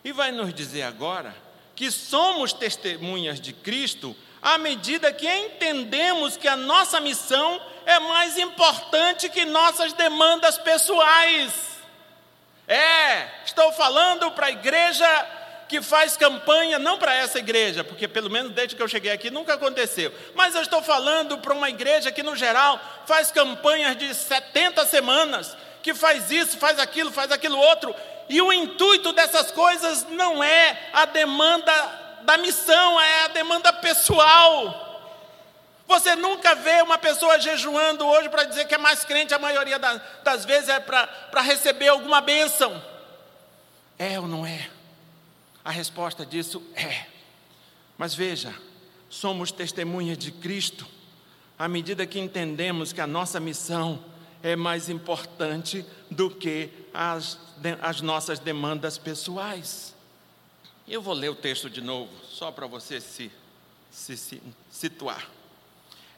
[0.04, 1.36] e vai nos dizer agora
[1.76, 8.38] que somos testemunhas de Cristo à medida que entendemos que a nossa missão é mais
[8.38, 11.52] importante que nossas demandas pessoais.
[12.68, 15.08] É, estou falando para a igreja
[15.68, 19.32] que faz campanha, não para essa igreja, porque pelo menos desde que eu cheguei aqui
[19.32, 24.14] nunca aconteceu, mas eu estou falando para uma igreja que, no geral, faz campanhas de
[24.14, 27.96] 70 semanas, que faz isso, faz aquilo, faz aquilo outro,
[28.28, 31.74] e o intuito dessas coisas não é a demanda
[32.22, 34.89] da missão, é a demanda pessoal.
[35.90, 39.80] Você nunca vê uma pessoa jejuando hoje para dizer que é mais crente, a maioria
[40.24, 42.80] das vezes é para receber alguma bênção.
[43.98, 44.70] É ou não é?
[45.66, 47.08] A resposta disso é.
[47.98, 48.54] Mas veja,
[49.10, 50.88] somos testemunhas de Cristo
[51.58, 54.06] à medida que entendemos que a nossa missão
[54.44, 57.40] é mais importante do que as,
[57.82, 59.96] as nossas demandas pessoais.
[60.88, 63.32] Eu vou ler o texto de novo, só para você se,
[63.90, 65.39] se, se situar.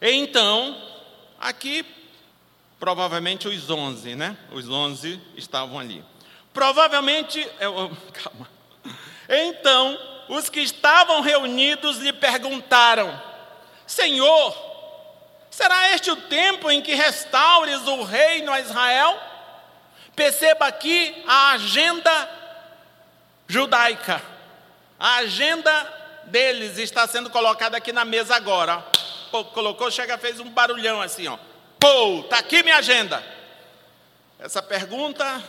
[0.01, 0.75] Então,
[1.39, 1.85] aqui,
[2.79, 4.35] provavelmente os onze, né?
[4.51, 6.03] Os onze estavam ali.
[6.53, 8.49] Provavelmente, eu, calma.
[9.29, 13.21] Então, os que estavam reunidos lhe perguntaram:
[13.85, 14.71] Senhor,
[15.51, 19.19] Será este o tempo em que restaures o reino a Israel?
[20.15, 22.29] Perceba aqui a agenda
[23.49, 24.23] judaica.
[24.97, 25.71] A agenda
[26.23, 28.81] deles está sendo colocada aqui na mesa agora.
[29.31, 31.37] Colocou, chega, fez um barulhão assim, ó.
[31.79, 33.23] Pô, tá aqui minha agenda.
[34.37, 35.43] Essa pergunta,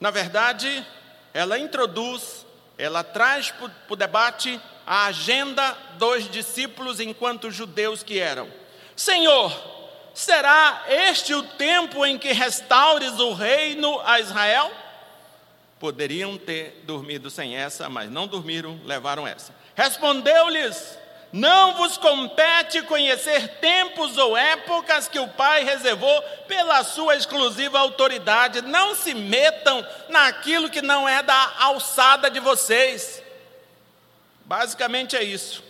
[0.00, 0.86] na verdade,
[1.34, 2.46] ela introduz,
[2.78, 8.48] ela traz para o debate a agenda dos discípulos enquanto judeus que eram.
[8.96, 9.52] Senhor,
[10.14, 14.70] será este o tempo em que restaures o reino a Israel?
[15.78, 19.54] Poderiam ter dormido sem essa, mas não dormiram, levaram essa.
[19.74, 20.98] Respondeu-lhes:
[21.32, 28.62] Não vos compete conhecer tempos ou épocas que o Pai reservou pela sua exclusiva autoridade.
[28.62, 33.22] Não se metam naquilo que não é da alçada de vocês.
[34.44, 35.62] Basicamente é isso.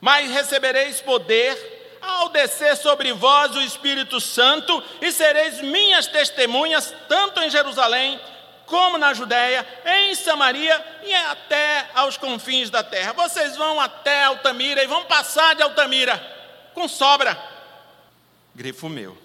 [0.00, 7.40] Mas recebereis poder ao descer sobre vós o Espírito Santo, e sereis minhas testemunhas, tanto
[7.40, 8.20] em Jerusalém,
[8.66, 13.12] como na Judéia, em Samaria e até aos confins da terra.
[13.12, 16.18] Vocês vão até Altamira e vão passar de Altamira
[16.74, 17.36] com sobra.
[18.54, 19.16] Grifo meu.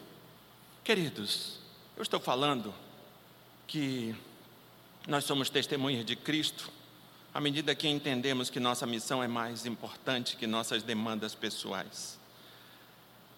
[0.83, 1.59] Queridos,
[1.95, 2.73] eu estou falando
[3.67, 4.15] que
[5.07, 6.71] nós somos testemunhas de Cristo
[7.33, 12.17] à medida que entendemos que nossa missão é mais importante que nossas demandas pessoais.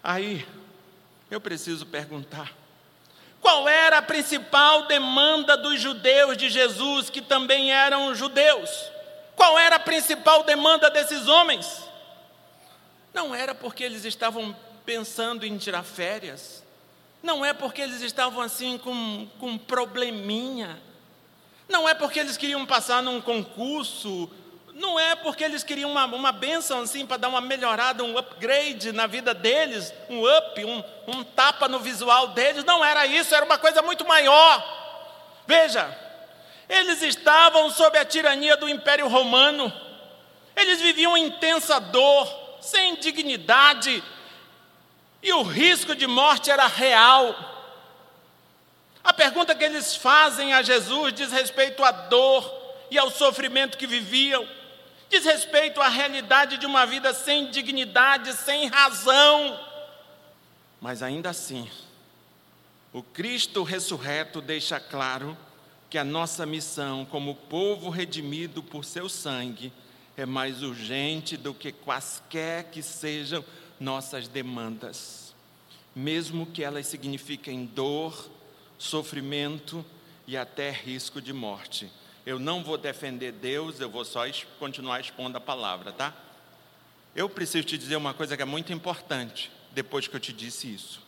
[0.02, 0.46] Aí,
[1.30, 2.52] eu preciso perguntar:
[3.42, 8.70] qual era a principal demanda dos judeus de Jesus, que também eram judeus?
[9.34, 11.82] Qual era a principal demanda desses homens?
[13.12, 16.62] Não era porque eles estavam pensando em tirar férias,
[17.20, 20.80] não é porque eles estavam assim com, com probleminha,
[21.68, 24.30] não é porque eles queriam passar num concurso
[24.74, 28.90] não é porque eles queriam uma, uma bênção assim para dar uma melhorada, um upgrade
[28.92, 32.64] na vida deles, um up, um, um tapa no visual deles.
[32.64, 34.80] Não era isso, era uma coisa muito maior.
[35.46, 35.94] Veja,
[36.68, 39.72] eles estavam sob a tirania do Império Romano,
[40.56, 44.02] eles viviam intensa dor, sem dignidade,
[45.22, 47.34] e o risco de morte era real.
[49.04, 53.86] A pergunta que eles fazem a Jesus diz respeito à dor e ao sofrimento que
[53.86, 54.46] viviam
[55.12, 59.60] diz respeito à realidade de uma vida sem dignidade, sem razão.
[60.80, 61.68] Mas ainda assim,
[62.94, 65.36] o Cristo ressurreto deixa claro
[65.90, 69.70] que a nossa missão, como povo redimido por seu sangue,
[70.16, 73.44] é mais urgente do que quaisquer que sejam
[73.78, 75.34] nossas demandas,
[75.94, 78.30] mesmo que elas signifiquem dor,
[78.78, 79.84] sofrimento
[80.26, 81.90] e até risco de morte.
[82.24, 84.22] Eu não vou defender Deus, eu vou só
[84.58, 86.12] continuar expondo a palavra, tá?
[87.14, 90.72] Eu preciso te dizer uma coisa que é muito importante, depois que eu te disse
[90.72, 91.02] isso.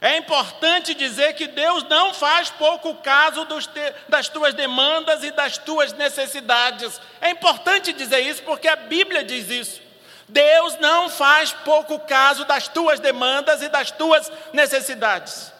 [0.00, 5.56] É importante dizer que Deus não faz pouco caso te, das tuas demandas e das
[5.56, 7.00] tuas necessidades.
[7.20, 9.80] É importante dizer isso porque a Bíblia diz isso.
[10.28, 15.52] Deus não faz pouco caso das tuas demandas e das tuas necessidades.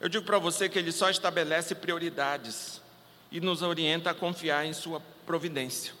[0.00, 2.82] Eu digo para você que Ele só estabelece prioridades
[3.30, 5.92] e nos orienta a confiar em Sua providência.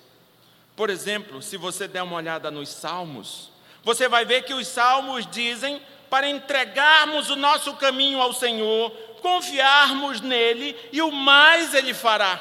[0.74, 3.50] Por exemplo, se você der uma olhada nos Salmos,
[3.82, 10.20] você vai ver que os Salmos dizem para entregarmos o nosso caminho ao Senhor, confiarmos
[10.20, 12.40] nele e o mais Ele fará.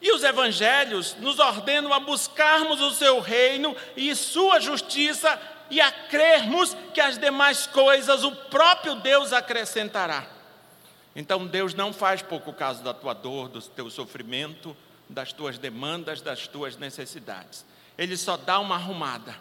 [0.00, 5.90] E os evangelhos nos ordenam a buscarmos o seu reino e sua justiça e a
[5.90, 10.33] crermos que as demais coisas o próprio Deus acrescentará.
[11.14, 14.76] Então Deus não faz pouco caso da tua dor, do teu sofrimento,
[15.08, 17.64] das tuas demandas, das tuas necessidades.
[17.96, 19.36] Ele só dá uma arrumada.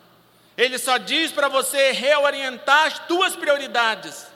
[0.55, 4.27] Ele só diz para você reorientar as tuas prioridades.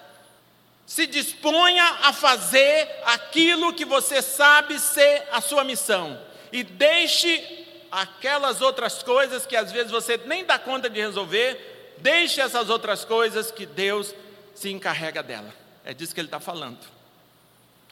[0.86, 6.20] Se disponha a fazer aquilo que você sabe ser a sua missão.
[6.52, 12.42] E deixe aquelas outras coisas que às vezes você nem dá conta de resolver, deixe
[12.42, 14.16] essas outras coisas que Deus
[14.56, 15.54] se encarrega dela.
[15.86, 16.97] É disso que ele está falando.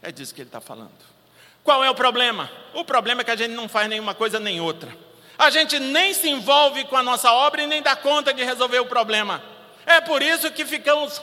[0.06, 0.92] É disso que ele está falando.
[1.64, 2.48] Qual é o problema?
[2.76, 4.96] O problema é que a gente não faz nenhuma coisa nem outra.
[5.36, 8.80] A gente nem se envolve com a nossa obra e nem dá conta de resolver
[8.80, 9.44] o problema.
[9.84, 11.20] É por isso que ficamos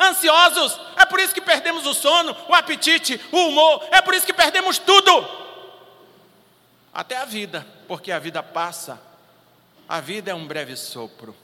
[0.00, 4.24] ansiosos, é por isso que perdemos o sono, o apetite, o humor, é por isso
[4.24, 5.28] que perdemos tudo.
[6.94, 8.98] Até a vida, porque a vida passa.
[9.86, 11.36] A vida é um breve sopro.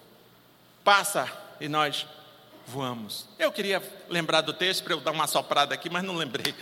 [0.82, 2.06] Passa e nós
[2.66, 3.28] voamos.
[3.38, 6.54] Eu queria lembrar do texto para eu dar uma soprada aqui, mas não lembrei.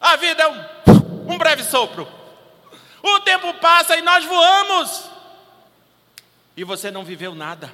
[0.00, 2.08] A vida é um, um breve sopro.
[3.02, 5.10] O tempo passa e nós voamos.
[6.56, 7.72] E você não viveu nada.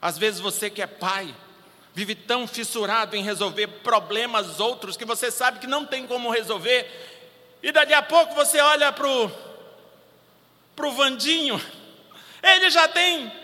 [0.00, 1.34] Às vezes você que é pai,
[1.94, 6.88] vive tão fissurado em resolver problemas outros que você sabe que não tem como resolver.
[7.62, 9.32] E daqui a pouco você olha para o
[10.92, 11.60] Vandinho,
[12.42, 13.39] ele já tem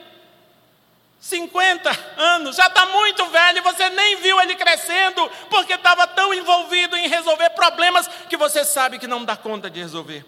[1.20, 6.96] 50 anos, já está muito velho, você nem viu ele crescendo, porque estava tão envolvido
[6.96, 10.24] em resolver problemas que você sabe que não dá conta de resolver.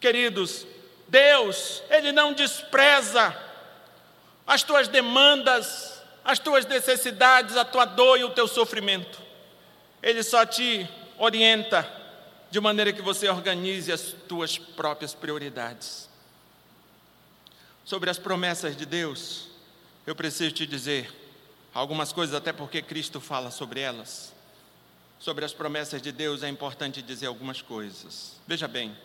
[0.00, 0.66] Queridos,
[1.08, 3.36] Deus, Ele não despreza
[4.46, 9.20] as tuas demandas, as tuas necessidades, a tua dor e o teu sofrimento.
[10.02, 11.88] Ele só te orienta
[12.50, 16.08] de maneira que você organize as tuas próprias prioridades.
[17.84, 19.51] Sobre as promessas de Deus,
[20.06, 21.10] eu preciso te dizer
[21.72, 24.32] algumas coisas, até porque Cristo fala sobre elas.
[25.18, 28.32] Sobre as promessas de Deus é importante dizer algumas coisas.
[28.46, 28.96] Veja bem,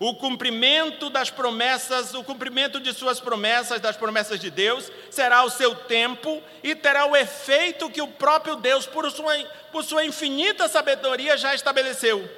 [0.00, 5.50] o cumprimento das promessas, o cumprimento de suas promessas, das promessas de Deus, será o
[5.50, 9.38] seu tempo e terá o efeito que o próprio Deus, por sua,
[9.70, 12.28] por sua infinita sabedoria, já estabeleceu.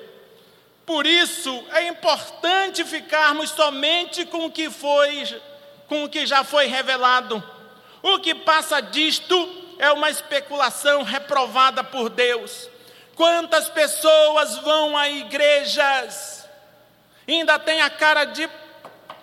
[0.85, 5.41] Por isso é importante ficarmos somente com o que foi,
[5.89, 7.54] com o que já foi revelado
[8.05, 9.35] o que passa disto
[9.79, 12.69] é uma especulação reprovada por Deus.
[13.17, 16.47] Quantas pessoas vão a igrejas,
[17.27, 18.47] ainda tem a cara de.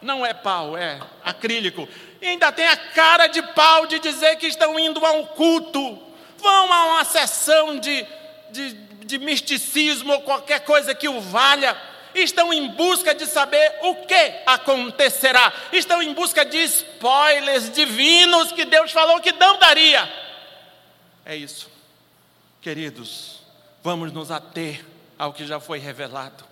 [0.01, 1.87] Não é pau, é acrílico.
[2.19, 6.01] Ainda tem a cara de pau de dizer que estão indo a um culto,
[6.37, 8.03] vão a uma sessão de,
[8.49, 11.77] de, de misticismo ou qualquer coisa que o valha
[12.15, 18.65] estão em busca de saber o que acontecerá, estão em busca de spoilers divinos que
[18.65, 20.11] Deus falou que não daria.
[21.25, 21.69] É isso,
[22.61, 23.41] queridos,
[23.83, 24.83] vamos nos ater
[25.17, 26.51] ao que já foi revelado.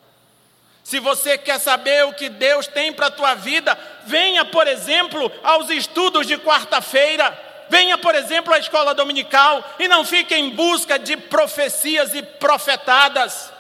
[0.83, 5.31] Se você quer saber o que Deus tem para a tua vida, venha, por exemplo,
[5.43, 7.37] aos estudos de quarta-feira.
[7.69, 13.51] Venha, por exemplo, à escola dominical e não fique em busca de profecias e profetadas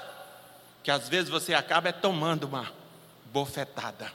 [0.83, 2.71] que às vezes você acaba é tomando uma
[3.31, 4.11] bofetada.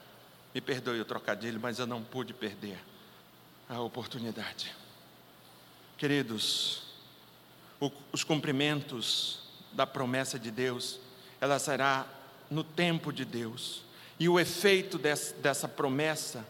[0.54, 2.78] Me perdoe o trocadilho, mas eu não pude perder
[3.68, 4.74] a oportunidade.
[5.98, 6.82] Queridos,
[7.80, 9.40] o, os cumprimentos
[9.72, 10.98] da promessa de Deus,
[11.40, 12.06] ela será
[12.50, 13.82] no tempo de Deus.
[14.18, 16.46] E o efeito dessa, dessa promessa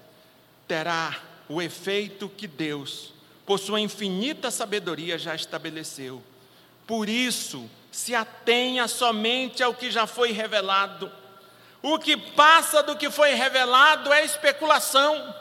[0.68, 3.12] terá o efeito que Deus,
[3.46, 6.22] por sua infinita sabedoria, já estabeleceu.
[6.86, 11.10] Por isso, se atenha somente ao que já foi revelado.
[11.80, 15.32] O que passa do que foi revelado é especulação.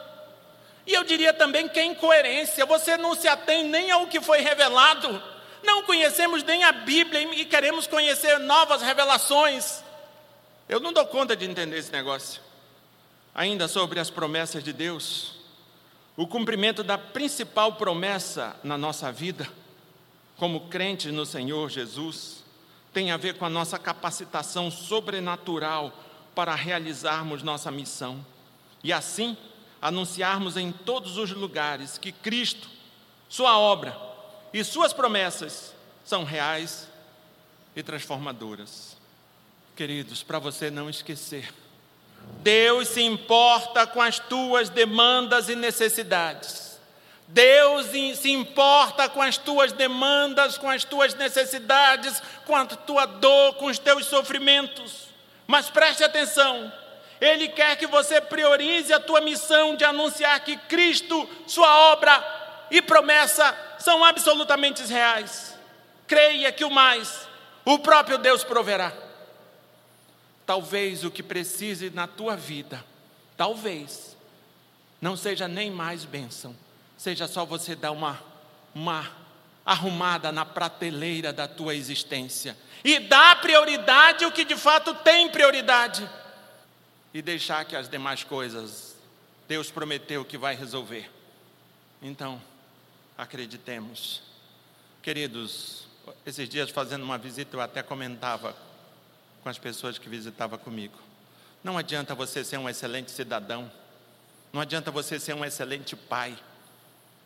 [0.86, 2.64] E eu diria também que é incoerência.
[2.64, 5.20] Você não se atém nem ao que foi revelado.
[5.64, 9.82] Não conhecemos nem a Bíblia e queremos conhecer novas revelações.
[10.68, 12.40] Eu não dou conta de entender esse negócio.
[13.34, 15.40] Ainda sobre as promessas de Deus,
[16.16, 19.48] o cumprimento da principal promessa na nossa vida,
[20.36, 22.43] como crentes no Senhor Jesus,
[22.94, 25.92] tem a ver com a nossa capacitação sobrenatural
[26.34, 28.24] para realizarmos nossa missão
[28.82, 29.36] e assim
[29.82, 32.68] anunciarmos em todos os lugares que Cristo,
[33.28, 33.98] Sua obra
[34.52, 36.88] e Suas promessas são reais
[37.74, 38.96] e transformadoras.
[39.74, 41.52] Queridos, para você não esquecer,
[42.42, 46.73] Deus se importa com as tuas demandas e necessidades.
[47.26, 53.54] Deus se importa com as tuas demandas, com as tuas necessidades, com a tua dor,
[53.54, 55.08] com os teus sofrimentos.
[55.46, 56.72] Mas preste atenção,
[57.20, 62.82] Ele quer que você priorize a tua missão de anunciar que Cristo, Sua obra e
[62.82, 65.58] promessa são absolutamente reais.
[66.06, 67.26] Creia que o mais,
[67.64, 68.92] o próprio Deus proverá.
[70.44, 72.84] Talvez o que precise na tua vida,
[73.34, 74.14] talvez,
[75.00, 76.54] não seja nem mais bênção
[77.04, 78.18] seja só você dar uma,
[78.74, 79.10] uma
[79.62, 86.08] arrumada na prateleira da tua existência e dar prioridade o que de fato tem prioridade
[87.12, 88.96] e deixar que as demais coisas
[89.46, 91.10] Deus prometeu que vai resolver.
[92.00, 92.40] Então,
[93.18, 94.22] acreditemos.
[95.02, 95.86] Queridos,
[96.24, 98.56] esses dias fazendo uma visita eu até comentava
[99.42, 100.98] com as pessoas que visitavam comigo.
[101.62, 103.70] Não adianta você ser um excelente cidadão,
[104.50, 106.34] não adianta você ser um excelente pai,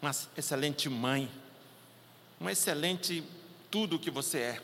[0.00, 1.30] uma excelente mãe,
[2.40, 3.24] um excelente
[3.70, 4.62] tudo que você é.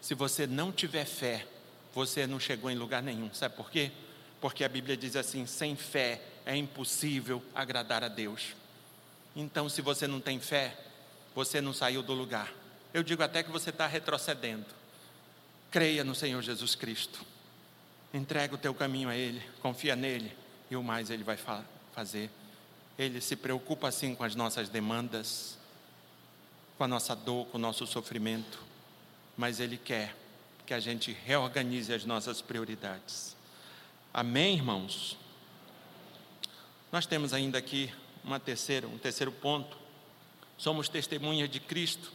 [0.00, 1.46] Se você não tiver fé,
[1.92, 3.32] você não chegou em lugar nenhum.
[3.34, 3.90] Sabe por quê?
[4.40, 8.54] Porque a Bíblia diz assim: sem fé é impossível agradar a Deus.
[9.34, 10.76] Então, se você não tem fé,
[11.34, 12.52] você não saiu do lugar.
[12.94, 14.66] Eu digo até que você está retrocedendo.
[15.70, 17.20] Creia no Senhor Jesus Cristo.
[18.14, 20.32] Entrega o teu caminho a Ele, confia nele
[20.70, 22.30] e o mais Ele vai fa fazer.
[22.98, 25.58] Ele se preocupa assim com as nossas demandas,
[26.78, 28.62] com a nossa dor, com o nosso sofrimento,
[29.36, 30.16] mas Ele quer
[30.64, 33.36] que a gente reorganize as nossas prioridades.
[34.12, 35.16] Amém, irmãos?
[36.90, 37.92] Nós temos ainda aqui
[38.24, 39.76] uma terceira, um terceiro ponto.
[40.56, 42.10] Somos testemunhas de Cristo,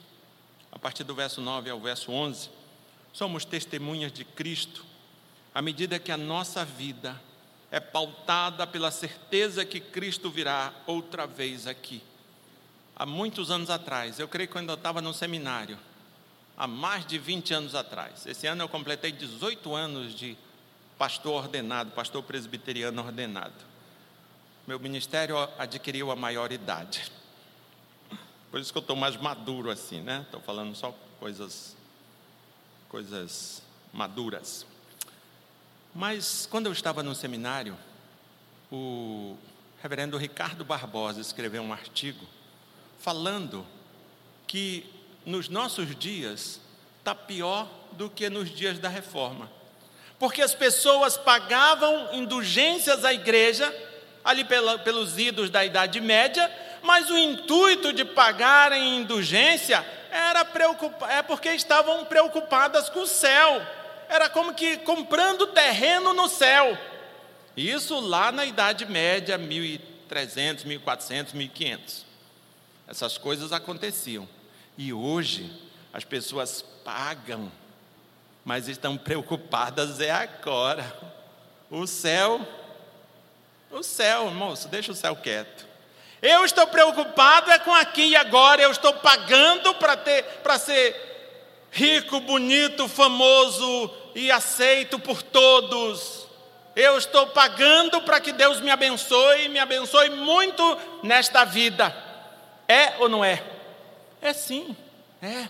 [0.71, 2.49] a partir do verso 9 ao verso 11.
[3.13, 4.86] Somos testemunhas de Cristo
[5.53, 7.21] à medida que a nossa vida
[7.72, 12.03] é pautada pela certeza que Cristo virá outra vez aqui.
[12.95, 15.80] Há muitos anos atrás, eu creio que quando eu estava no seminário,
[16.55, 18.28] há mais de 20 anos atrás.
[18.28, 20.38] Esse ano eu completei 18 anos de
[20.97, 23.72] pastor ordenado, pastor presbiteriano ordenado
[24.72, 27.11] meu ministério adquiriu a maior idade.
[28.49, 30.22] Por isso que eu estou mais maduro assim, né?
[30.26, 31.76] Estou falando só coisas,
[32.88, 33.61] coisas
[33.91, 34.65] maduras.
[35.94, 37.78] Mas quando eu estava no seminário,
[38.72, 39.36] o
[39.82, 42.26] reverendo Ricardo Barbosa escreveu um artigo
[43.00, 43.66] falando
[44.48, 44.86] que
[45.26, 46.62] nos nossos dias
[47.00, 49.52] está pior do que nos dias da reforma.
[50.20, 53.74] Porque as pessoas pagavam indulgências à igreja
[54.24, 56.50] ali pela, pelos idos da Idade Média,
[56.84, 60.48] mas o intuito de pagarem indulgência era
[61.10, 63.62] é porque estavam preocupadas com o céu.
[64.12, 66.78] Era como que comprando terreno no céu.
[67.55, 72.05] Isso lá na Idade Média, 1300, 1400, 1500.
[72.89, 74.28] Essas coisas aconteciam.
[74.78, 75.49] E hoje
[75.93, 77.49] as pessoas pagam,
[78.43, 80.93] mas estão preocupadas é agora.
[81.70, 82.45] O céu
[83.72, 85.66] o céu, moço, deixa o céu quieto.
[86.22, 91.09] Eu estou preocupado é com aqui e agora, eu estou pagando para ter para ser
[91.72, 96.28] rico, bonito, famoso e aceito por todos.
[96.76, 101.95] Eu estou pagando para que Deus me abençoe, me abençoe muito nesta vida.
[102.68, 103.43] É ou não é?
[104.22, 104.76] É sim,
[105.22, 105.49] é.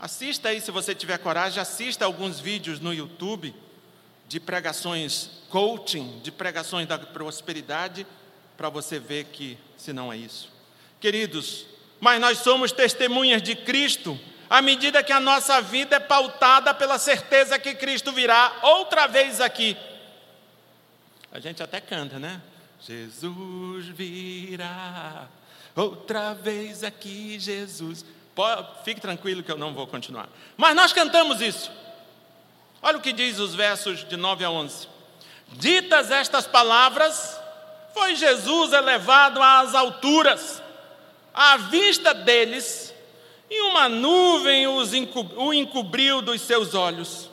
[0.00, 3.54] Assista aí, se você tiver coragem, assista alguns vídeos no YouTube
[4.26, 8.06] de pregações coaching, de pregações da prosperidade,
[8.56, 10.52] para você ver que se não é isso.
[10.98, 11.66] Queridos,
[12.00, 14.18] mas nós somos testemunhas de Cristo
[14.48, 19.40] à medida que a nossa vida é pautada pela certeza que Cristo virá outra vez
[19.40, 19.76] aqui.
[21.32, 22.40] A gente até canta, né?
[22.80, 25.26] Jesus virá
[25.74, 28.04] outra vez aqui, Jesus.
[28.84, 30.28] Fique tranquilo que eu não vou continuar.
[30.56, 31.72] Mas nós cantamos isso.
[32.80, 34.88] Olha o que diz os versos de 9 a 11.
[35.52, 37.40] Ditas estas palavras,
[37.92, 40.62] foi Jesus elevado às alturas,
[41.32, 42.93] à vista deles,
[43.54, 44.90] e uma nuvem os
[45.36, 47.30] o encobriu dos seus olhos.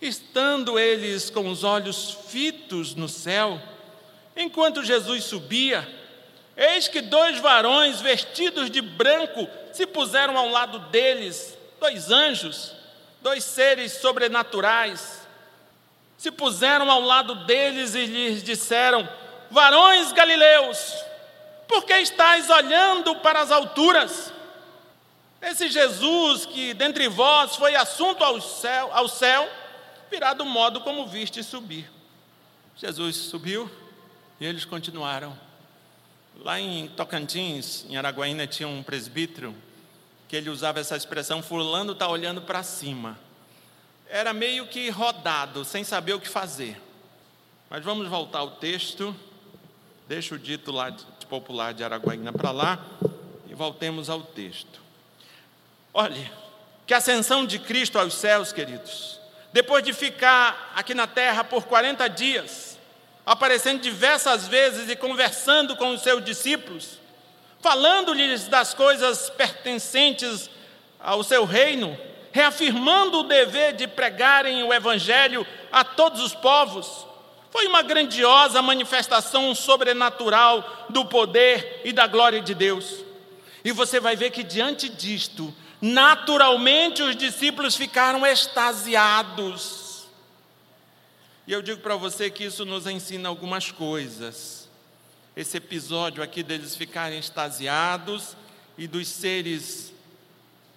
[0.00, 3.60] Estando eles com os olhos fitos no céu,
[4.36, 5.88] enquanto Jesus subia,
[6.56, 12.78] eis que dois varões vestidos de branco se puseram ao lado deles, dois anjos
[13.20, 15.26] dois seres sobrenaturais,
[16.16, 19.08] se puseram ao lado deles e lhes disseram:
[19.50, 20.94] Varões galileus,
[21.66, 24.32] por que estáis olhando para as alturas?
[25.40, 29.48] Esse Jesus que dentre vós foi assunto ao céu, ao céu
[30.10, 31.90] virá do modo como viste subir.
[32.76, 33.70] Jesus subiu
[34.40, 35.36] e eles continuaram.
[36.36, 39.54] Lá em Tocantins, em Araguaína, tinha um presbítero
[40.28, 43.18] que ele usava essa expressão, fulano está olhando para cima.
[44.08, 46.80] Era meio que rodado, sem saber o que fazer.
[47.68, 49.14] Mas vamos voltar ao texto,
[50.06, 52.78] deixa o dito lá de popular de Araguaína para lá
[53.46, 54.87] e voltemos ao texto.
[55.92, 56.30] Olhe,
[56.86, 59.20] que a ascensão de Cristo aos céus, queridos,
[59.52, 62.78] depois de ficar aqui na terra por 40 dias,
[63.24, 66.98] aparecendo diversas vezes e conversando com os seus discípulos,
[67.60, 70.48] falando-lhes das coisas pertencentes
[71.00, 71.98] ao seu reino,
[72.32, 77.06] reafirmando o dever de pregarem o Evangelho a todos os povos.
[77.50, 83.04] Foi uma grandiosa manifestação sobrenatural do poder e da glória de Deus.
[83.64, 90.06] E você vai ver que diante disto, naturalmente os discípulos ficaram extasiados.
[91.46, 94.68] E eu digo para você que isso nos ensina algumas coisas.
[95.34, 98.36] Esse episódio aqui deles ficarem extasiados
[98.76, 99.92] e dos seres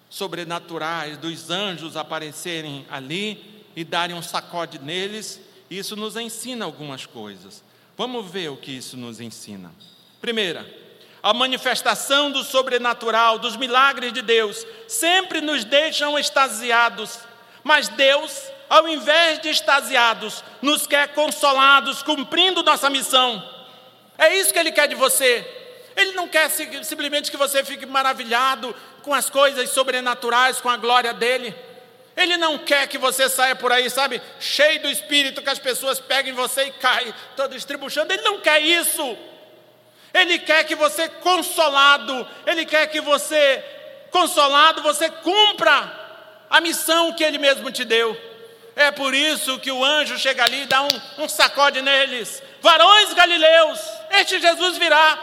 [0.09, 5.39] sobrenaturais, dos anjos aparecerem ali e darem um sacode neles,
[5.69, 7.63] isso nos ensina algumas coisas.
[7.97, 9.71] Vamos ver o que isso nos ensina.
[10.19, 10.65] Primeira,
[11.22, 17.19] a manifestação do sobrenatural, dos milagres de Deus, sempre nos deixam extasiados,
[17.63, 23.43] mas Deus ao invés de extasiados, nos quer consolados, cumprindo nossa missão.
[24.17, 25.45] É isso que Ele quer de você.
[25.93, 31.13] Ele não quer simplesmente que você fique maravilhado com as coisas sobrenaturais, com a glória
[31.13, 31.53] dele.
[32.15, 35.99] Ele não quer que você saia por aí, sabe, cheio do espírito, que as pessoas
[35.99, 38.13] peguem você e caem, todo estribuchando.
[38.13, 39.17] Ele não quer isso.
[40.14, 43.64] Ele quer que você, consolado, ele quer que você,
[44.12, 45.99] consolado, você cumpra
[46.49, 48.20] a missão que ele mesmo te deu.
[48.76, 50.89] É por isso que o anjo chega ali e dá um,
[51.20, 52.41] um sacode neles.
[52.62, 53.80] Varões galileus,
[54.12, 55.18] este Jesus virá.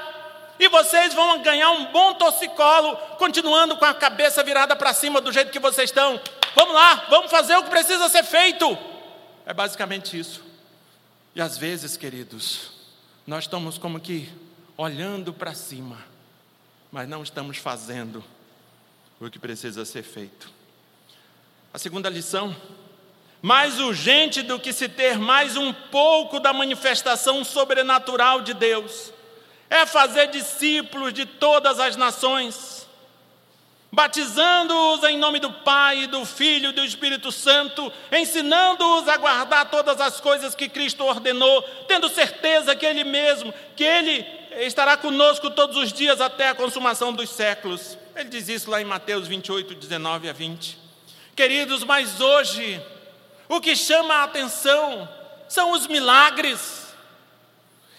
[0.58, 5.32] E vocês vão ganhar um bom torcicolo, continuando com a cabeça virada para cima do
[5.32, 6.20] jeito que vocês estão.
[6.54, 8.76] Vamos lá, vamos fazer o que precisa ser feito.
[9.46, 10.42] É basicamente isso.
[11.34, 12.70] E às vezes, queridos,
[13.26, 14.28] nós estamos como que
[14.78, 15.98] olhando para cima,
[16.90, 18.24] mas não estamos fazendo
[19.20, 20.50] o que precisa ser feito.
[21.74, 22.56] A segunda lição
[23.42, 29.12] mais urgente do que se ter mais um pouco da manifestação sobrenatural de Deus,
[29.70, 32.88] é fazer discípulos de todas as nações,
[33.92, 40.00] batizando-os em nome do Pai, do Filho e do Espírito Santo, ensinando-os a guardar todas
[40.00, 45.76] as coisas que Cristo ordenou, tendo certeza que Ele mesmo, que Ele estará conosco todos
[45.76, 47.96] os dias até a consumação dos séculos.
[48.14, 50.78] Ele diz isso lá em Mateus 28, 19 a 20.
[51.36, 52.82] Queridos, mas hoje,
[53.48, 55.08] o que chama a atenção
[55.48, 56.87] são os milagres.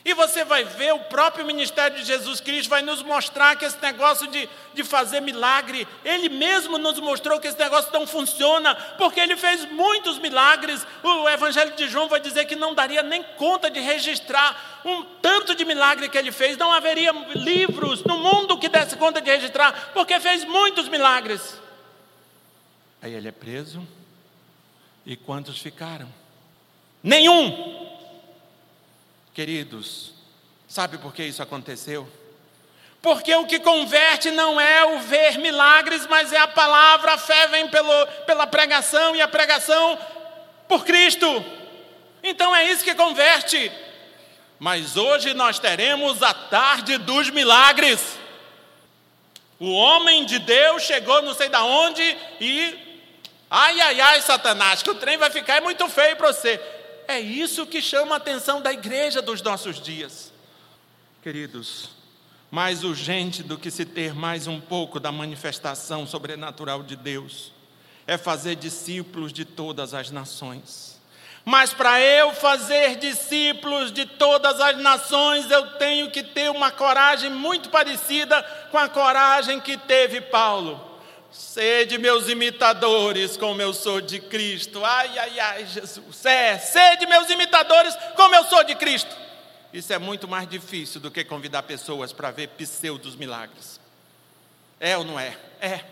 [0.04, 3.78] E você vai ver, o próprio ministério de Jesus Cristo vai nos mostrar que esse
[3.82, 9.20] negócio de, de fazer milagre, Ele mesmo nos mostrou que esse negócio não funciona, porque
[9.20, 10.88] Ele fez muitos milagres.
[11.04, 15.54] O Evangelho de João vai dizer que não daria nem conta de registrar um tanto
[15.54, 19.92] de milagre que Ele fez, não haveria livros no mundo que desse conta de registrar,
[19.94, 21.60] porque fez muitos milagres.
[23.02, 23.86] Aí Ele é preso
[25.06, 26.08] e quantos ficaram?
[27.04, 27.79] Nenhum!
[29.40, 30.12] Queridos,
[30.68, 32.06] sabe por que isso aconteceu?
[33.02, 37.48] Porque o que converte não é o ver milagres, mas é a palavra, a fé
[37.48, 39.98] vem pelo, pela pregação e a pregação
[40.68, 41.26] por Cristo.
[42.22, 43.72] Então é isso que converte.
[44.60, 48.20] Mas hoje nós teremos a tarde dos milagres.
[49.58, 52.04] O homem de Deus chegou não sei da onde
[52.42, 52.90] e
[53.52, 56.62] Ai, ai, ai, Satanás, que o trem vai ficar muito feio para você.
[57.10, 60.32] É isso que chama a atenção da igreja dos nossos dias.
[61.24, 61.90] Queridos,
[62.52, 67.52] mais urgente do que se ter mais um pouco da manifestação sobrenatural de Deus
[68.06, 71.02] é fazer discípulos de todas as nações.
[71.44, 77.32] Mas para eu fazer discípulos de todas as nações, eu tenho que ter uma coragem
[77.32, 80.89] muito parecida com a coragem que teve Paulo.
[81.32, 84.84] Sede meus imitadores, como eu sou de Cristo.
[84.84, 86.26] Ai, ai, ai, Jesus.
[86.26, 89.16] É, sede meus imitadores, como eu sou de Cristo.
[89.72, 93.80] Isso é muito mais difícil do que convidar pessoas para ver pseudos milagres.
[94.80, 95.38] É ou não é?
[95.62, 95.86] É.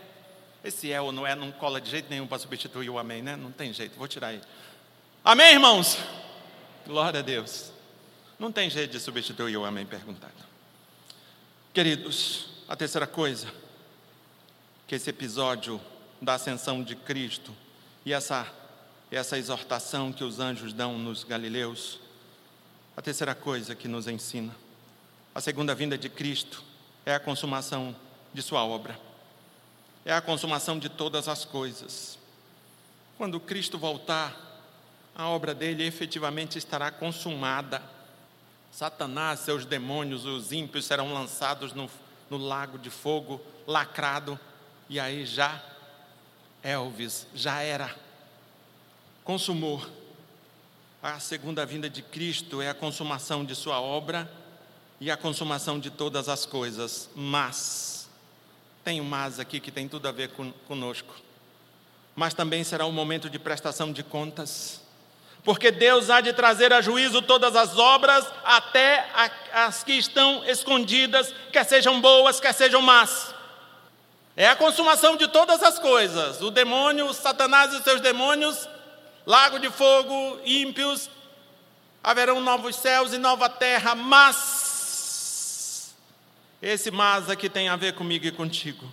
[0.64, 3.36] Esse é ou não é não cola de jeito nenhum para substituir o amém, né?
[3.36, 4.42] Não tem jeito, vou tirar aí.
[5.24, 6.00] Amém, irmãos?
[6.86, 7.72] Glória a Deus.
[8.40, 10.34] Não tem jeito de substituir o amém perguntado.
[11.74, 13.48] Queridos, a terceira coisa
[14.88, 15.82] que esse episódio
[16.22, 17.54] da ascensão de Cristo
[18.06, 18.48] e essa,
[19.12, 22.00] essa exortação que os anjos dão nos Galileus,
[22.96, 24.56] a terceira coisa que nos ensina,
[25.36, 26.64] a segunda vinda de Cristo
[27.06, 27.94] é a consumação
[28.34, 28.98] de Sua obra,
[30.06, 32.18] é a consumação de todas as coisas.
[33.18, 34.36] Quando Cristo voltar,
[35.14, 37.84] a obra dele efetivamente estará consumada.
[38.72, 41.90] Satanás, seus demônios, os ímpios serão lançados no,
[42.30, 44.40] no lago de fogo lacrado
[44.90, 45.62] e aí já,
[46.64, 47.94] Elvis, já era.
[49.24, 49.86] Consumou.
[51.04, 54.30] A segunda vinda de Cristo é a consumação de Sua obra
[55.00, 57.10] e a consumação de todas as coisas.
[57.16, 58.10] Mas,
[58.84, 61.16] tem um mas aqui que tem tudo a ver com, conosco.
[62.16, 64.82] Mas também será um momento de prestação de contas.
[65.44, 69.06] Porque Deus há de trazer a juízo todas as obras, até
[69.54, 73.37] as que estão escondidas, quer sejam boas, quer sejam más.
[74.40, 76.40] É a consumação de todas as coisas.
[76.42, 78.70] O demônio, Satanás e seus demônios,
[79.26, 81.10] lago de fogo, ímpios,
[82.04, 85.92] haverão novos céus e nova terra, mas
[86.62, 88.88] esse mas aqui tem a ver comigo e contigo.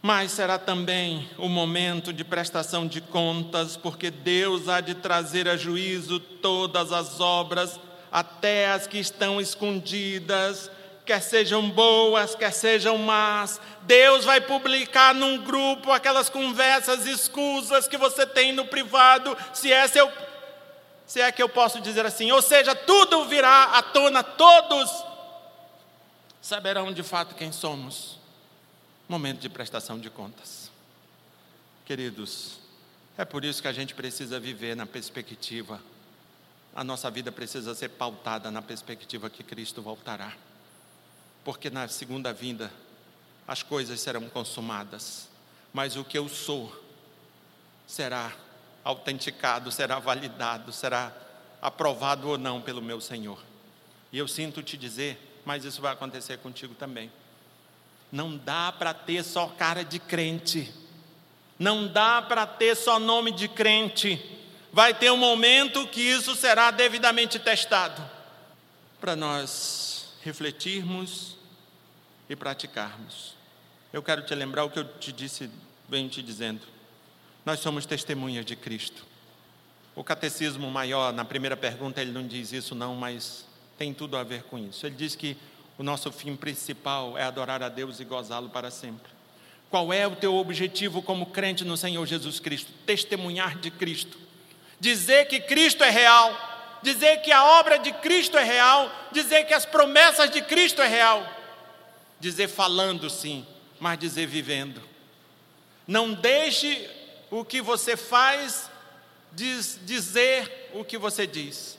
[0.00, 5.56] Mas será também o momento de prestação de contas, porque Deus há de trazer a
[5.56, 7.80] juízo todas as obras,
[8.12, 10.70] até as que estão escondidas,
[11.04, 13.60] quer sejam boas, quer sejam más.
[13.82, 19.86] Deus vai publicar num grupo aquelas conversas escusas que você tem no privado, se é
[19.86, 20.10] seu
[21.06, 24.90] se é que eu posso dizer assim, ou seja, tudo virá à tona, todos
[26.40, 28.18] saberão de fato quem somos.
[29.08, 30.70] Momento de prestação de contas.
[31.84, 32.58] Queridos,
[33.16, 35.80] é por isso que a gente precisa viver na perspectiva,
[36.74, 40.32] a nossa vida precisa ser pautada na perspectiva que Cristo voltará.
[41.44, 42.72] Porque na segunda vinda
[43.46, 45.28] as coisas serão consumadas,
[45.72, 46.74] mas o que eu sou
[47.86, 48.32] será
[48.82, 51.12] autenticado, será validado, será
[51.60, 53.38] aprovado ou não pelo meu Senhor.
[54.10, 57.12] E eu sinto te dizer, mas isso vai acontecer contigo também.
[58.10, 60.72] Não dá para ter só cara de crente,
[61.58, 64.40] não dá para ter só nome de crente.
[64.72, 68.02] Vai ter um momento que isso será devidamente testado,
[69.00, 69.93] para nós
[70.24, 71.36] refletirmos
[72.28, 73.36] e praticarmos.
[73.92, 75.50] Eu quero te lembrar o que eu te disse,
[75.86, 76.62] venho te dizendo.
[77.44, 79.04] Nós somos testemunhas de Cristo.
[79.94, 83.46] O catecismo maior, na primeira pergunta, ele não diz isso, não, mas
[83.76, 84.86] tem tudo a ver com isso.
[84.86, 85.36] Ele diz que
[85.76, 89.12] o nosso fim principal é adorar a Deus e gozá-lo para sempre.
[89.68, 92.72] Qual é o teu objetivo como crente no Senhor Jesus Cristo?
[92.86, 94.16] Testemunhar de Cristo.
[94.80, 96.53] Dizer que Cristo é real.
[96.84, 98.92] Dizer que a obra de Cristo é real.
[99.10, 101.26] Dizer que as promessas de Cristo é real.
[102.20, 103.46] Dizer falando sim,
[103.80, 104.82] mas dizer vivendo.
[105.86, 106.86] Não deixe
[107.30, 108.70] o que você faz,
[109.32, 111.78] diz, dizer o que você diz.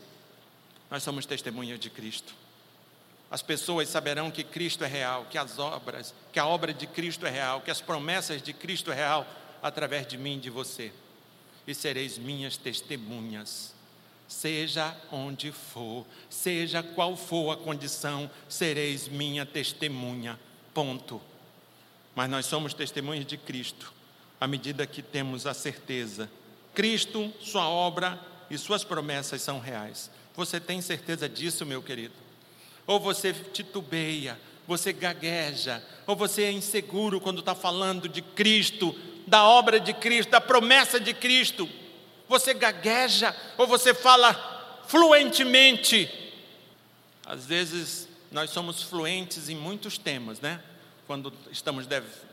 [0.90, 2.34] Nós somos testemunhas de Cristo.
[3.30, 7.28] As pessoas saberão que Cristo é real, que as obras, que a obra de Cristo
[7.28, 9.28] é real, que as promessas de Cristo é real
[9.62, 10.92] através de mim e de você.
[11.68, 13.75] E sereis minhas testemunhas.
[14.28, 20.40] Seja onde for, seja qual for a condição, sereis minha testemunha.
[20.74, 21.22] Ponto.
[22.16, 23.94] Mas nós somos testemunhas de Cristo
[24.40, 26.30] à medida que temos a certeza.
[26.74, 28.20] Cristo, Sua obra
[28.50, 30.12] e Suas promessas são reais.
[30.36, 32.14] Você tem certeza disso, meu querido?
[32.86, 38.96] Ou você titubeia, você gagueja, ou você é inseguro quando está falando de Cristo,
[39.26, 41.68] da obra de Cristo, da promessa de Cristo?
[42.28, 46.10] Você gagueja ou você fala fluentemente?
[47.26, 50.62] Às vezes nós somos fluentes em muitos temas, né?
[51.08, 51.88] Quando estamos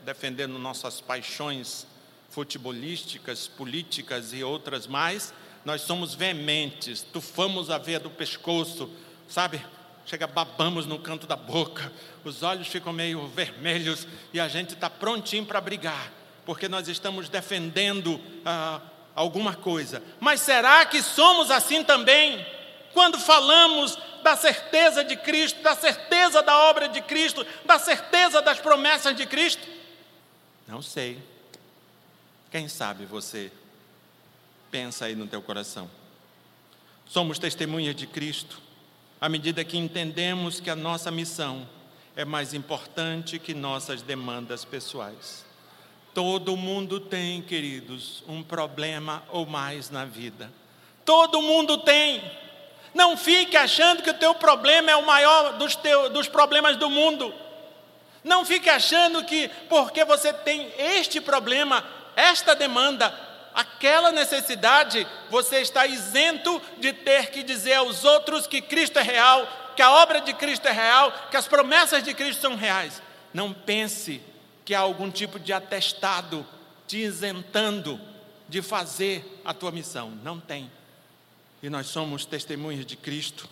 [0.04, 1.86] defendendo nossas paixões
[2.30, 5.34] futebolísticas, políticas e outras mais,
[5.64, 8.90] nós somos veementes, tufamos a veia do pescoço,
[9.28, 9.64] sabe?
[10.04, 11.92] Chega, babamos no canto da boca,
[12.24, 16.10] os olhos ficam meio vermelhos e a gente está prontinho para brigar,
[16.44, 18.80] porque nós estamos defendendo ah,
[19.14, 20.02] alguma coisa.
[20.20, 22.44] Mas será que somos assim também?
[22.92, 28.58] Quando falamos da certeza de Cristo, da certeza da obra de Cristo, da certeza das
[28.60, 29.66] promessas de Cristo?
[30.66, 31.22] Não sei.
[32.50, 33.50] Quem sabe você
[34.70, 35.90] pensa aí no teu coração.
[37.06, 38.60] Somos testemunhas de Cristo
[39.22, 41.68] à medida que entendemos que a nossa missão
[42.16, 45.44] é mais importante que nossas demandas pessoais.
[46.14, 50.52] Todo mundo tem, queridos, um problema ou mais na vida.
[51.04, 52.22] Todo mundo tem.
[52.94, 56.90] Não fique achando que o teu problema é o maior dos, teu, dos problemas do
[56.90, 57.32] mundo.
[58.22, 61.82] Não fique achando que porque você tem este problema,
[62.14, 63.12] esta demanda,
[63.54, 69.48] aquela necessidade, você está isento de ter que dizer aos outros que Cristo é real,
[69.74, 73.02] que a obra de Cristo é real, que as promessas de Cristo são reais.
[73.32, 74.22] Não pense
[74.64, 76.46] que há algum tipo de atestado
[76.86, 78.00] te isentando
[78.48, 80.10] de fazer a tua missão.
[80.22, 80.70] Não tem.
[81.62, 83.48] E nós somos testemunhas de Cristo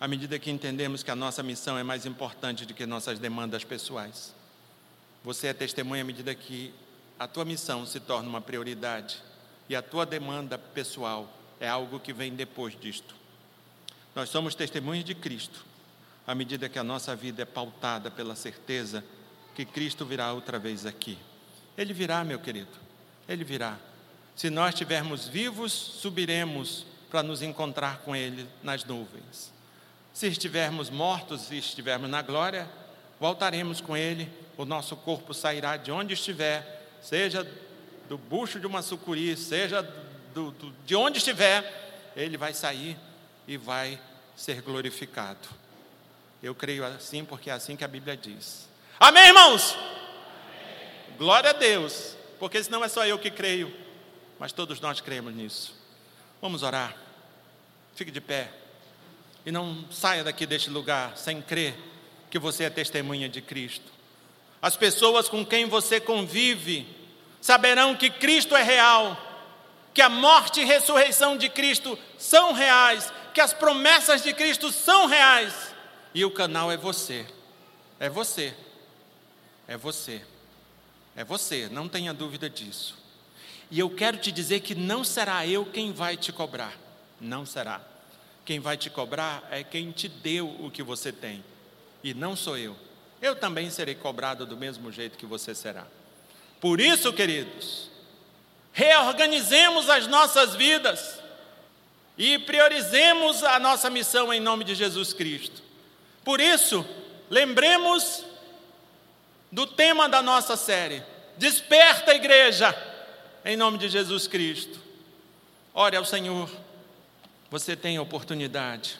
[0.00, 3.64] à medida que entendemos que a nossa missão é mais importante do que nossas demandas
[3.64, 4.34] pessoais.
[5.22, 6.72] Você é testemunha à medida que
[7.18, 9.22] a tua missão se torna uma prioridade
[9.68, 11.30] e a tua demanda pessoal
[11.60, 13.14] é algo que vem depois disto.
[14.16, 15.66] Nós somos testemunhas de Cristo,
[16.26, 19.04] à medida que a nossa vida é pautada pela certeza
[19.54, 21.18] que Cristo virá outra vez aqui.
[21.76, 22.70] Ele virá, meu querido,
[23.28, 23.76] ele virá.
[24.36, 29.52] Se nós estivermos vivos, subiremos para nos encontrar com Ele nas nuvens.
[30.14, 32.68] Se estivermos mortos e estivermos na glória,
[33.18, 37.46] voltaremos com Ele, o nosso corpo sairá de onde estiver seja
[38.08, 39.82] do bucho de uma sucuri, seja
[40.34, 42.96] do, do, de onde estiver, ele vai sair
[43.46, 44.00] e vai
[44.36, 45.48] ser glorificado.
[46.42, 48.68] Eu creio assim porque é assim que a Bíblia diz.
[49.02, 49.72] Amém, irmãos?
[49.72, 51.16] Amém.
[51.16, 53.74] Glória a Deus, porque senão é só eu que creio,
[54.38, 55.74] mas todos nós cremos nisso.
[56.38, 56.94] Vamos orar.
[57.94, 58.50] Fique de pé
[59.46, 61.74] e não saia daqui deste lugar sem crer
[62.30, 63.90] que você é testemunha de Cristo.
[64.60, 66.86] As pessoas com quem você convive
[67.40, 69.16] saberão que Cristo é real,
[69.94, 75.06] que a morte e ressurreição de Cristo são reais, que as promessas de Cristo são
[75.06, 75.74] reais.
[76.14, 77.26] E o canal é você.
[77.98, 78.54] É você.
[79.70, 80.20] É você.
[81.14, 82.98] É você, não tenha dúvida disso.
[83.70, 86.76] E eu quero te dizer que não será eu quem vai te cobrar.
[87.20, 87.80] Não será.
[88.44, 91.44] Quem vai te cobrar é quem te deu o que você tem.
[92.02, 92.76] E não sou eu.
[93.22, 95.86] Eu também serei cobrado do mesmo jeito que você será.
[96.60, 97.90] Por isso, queridos,
[98.72, 101.20] reorganizemos as nossas vidas
[102.18, 105.62] e priorizemos a nossa missão em nome de Jesus Cristo.
[106.24, 106.84] Por isso,
[107.30, 108.24] lembremos
[109.50, 111.02] do tema da nossa série:
[111.36, 112.74] Desperta, igreja,
[113.44, 114.78] em nome de Jesus Cristo.
[115.72, 116.50] Ore ao Senhor,
[117.50, 118.98] você tem oportunidade,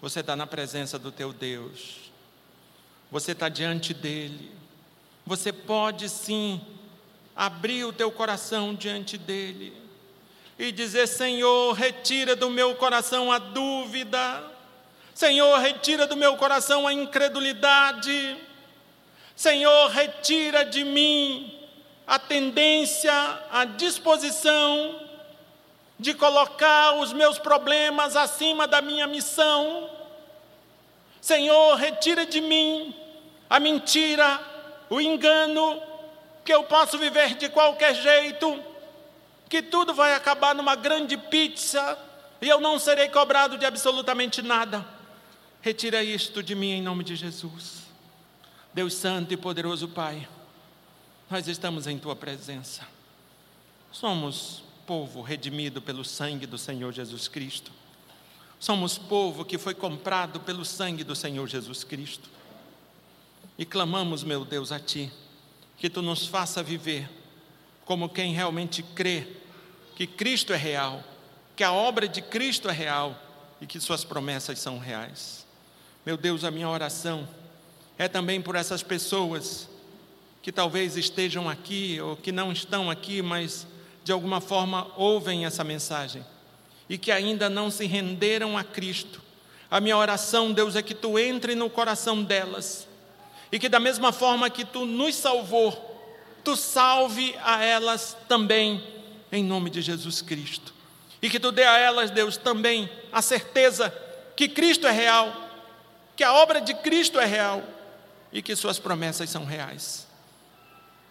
[0.00, 2.10] você está na presença do teu Deus,
[3.10, 4.50] você está diante dEle,
[5.24, 6.60] você pode sim
[7.34, 9.72] abrir o teu coração diante dEle
[10.58, 14.44] e dizer: Senhor, retira do meu coração a dúvida,
[15.14, 18.36] Senhor, retira do meu coração a incredulidade,
[19.34, 21.58] Senhor, retira de mim
[22.06, 23.12] a tendência,
[23.50, 25.00] a disposição
[25.98, 29.88] de colocar os meus problemas acima da minha missão.
[31.20, 32.94] Senhor, retira de mim
[33.48, 34.40] a mentira,
[34.90, 35.80] o engano,
[36.44, 38.62] que eu posso viver de qualquer jeito,
[39.48, 41.98] que tudo vai acabar numa grande pizza
[42.40, 44.84] e eu não serei cobrado de absolutamente nada.
[45.60, 47.81] Retira isto de mim em nome de Jesus.
[48.74, 50.26] Deus Santo e Poderoso Pai,
[51.30, 52.88] nós estamos em Tua presença.
[53.90, 57.70] Somos povo redimido pelo sangue do Senhor Jesus Cristo.
[58.58, 62.30] Somos povo que foi comprado pelo sangue do Senhor Jesus Cristo.
[63.58, 65.12] E clamamos, meu Deus, a Ti,
[65.76, 67.10] que Tu nos faça viver
[67.84, 69.26] como quem realmente crê
[69.94, 71.04] que Cristo é real,
[71.54, 73.20] que a obra de Cristo é real
[73.60, 75.46] e que Suas promessas são reais.
[76.06, 77.28] Meu Deus, a minha oração
[78.02, 79.68] é também por essas pessoas
[80.42, 83.64] que talvez estejam aqui ou que não estão aqui, mas
[84.02, 86.24] de alguma forma ouvem essa mensagem
[86.88, 89.22] e que ainda não se renderam a Cristo.
[89.70, 92.88] A minha oração, Deus, é que tu entre no coração delas
[93.52, 95.72] e que, da mesma forma que tu nos salvou,
[96.42, 98.82] tu salve a elas também,
[99.30, 100.74] em nome de Jesus Cristo.
[101.22, 103.94] E que tu dê a elas, Deus, também a certeza
[104.34, 105.32] que Cristo é real,
[106.16, 107.62] que a obra de Cristo é real
[108.32, 110.06] e que Suas promessas são reais.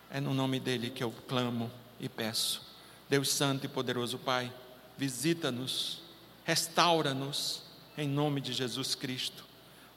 [0.10, 2.62] É no nome dele que eu clamo e peço.
[3.10, 4.52] Deus Santo e Poderoso Pai,
[4.98, 6.02] visita-nos,
[6.44, 7.64] restaura-nos,
[7.98, 9.46] em nome de Jesus Cristo.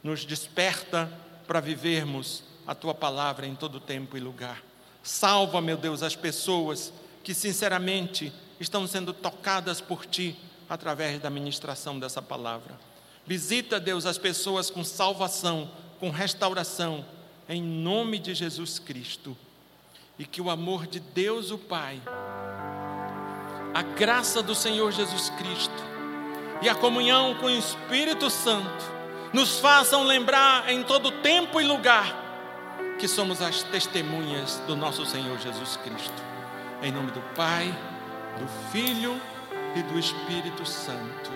[0.03, 1.11] Nos desperta
[1.47, 4.63] para vivermos a Tua palavra em todo tempo e lugar.
[5.03, 10.37] Salva, meu Deus, as pessoas que sinceramente estão sendo tocadas por Ti
[10.69, 12.79] através da ministração dessa palavra.
[13.27, 17.05] Visita, Deus, as pessoas com salvação, com restauração,
[17.49, 19.37] em nome de Jesus Cristo.
[20.19, 22.01] E que o amor de Deus, o Pai,
[23.75, 25.83] a graça do Senhor Jesus Cristo
[26.63, 28.85] e a comunhão com o Espírito Santo
[29.33, 32.23] nos façam lembrar em todo tempo e lugar
[33.01, 36.23] que somos as testemunhas do nosso Senhor Jesus Cristo.
[36.81, 37.67] Em nome do Pai,
[38.39, 39.21] do Filho
[39.75, 41.34] e do Espírito Santo.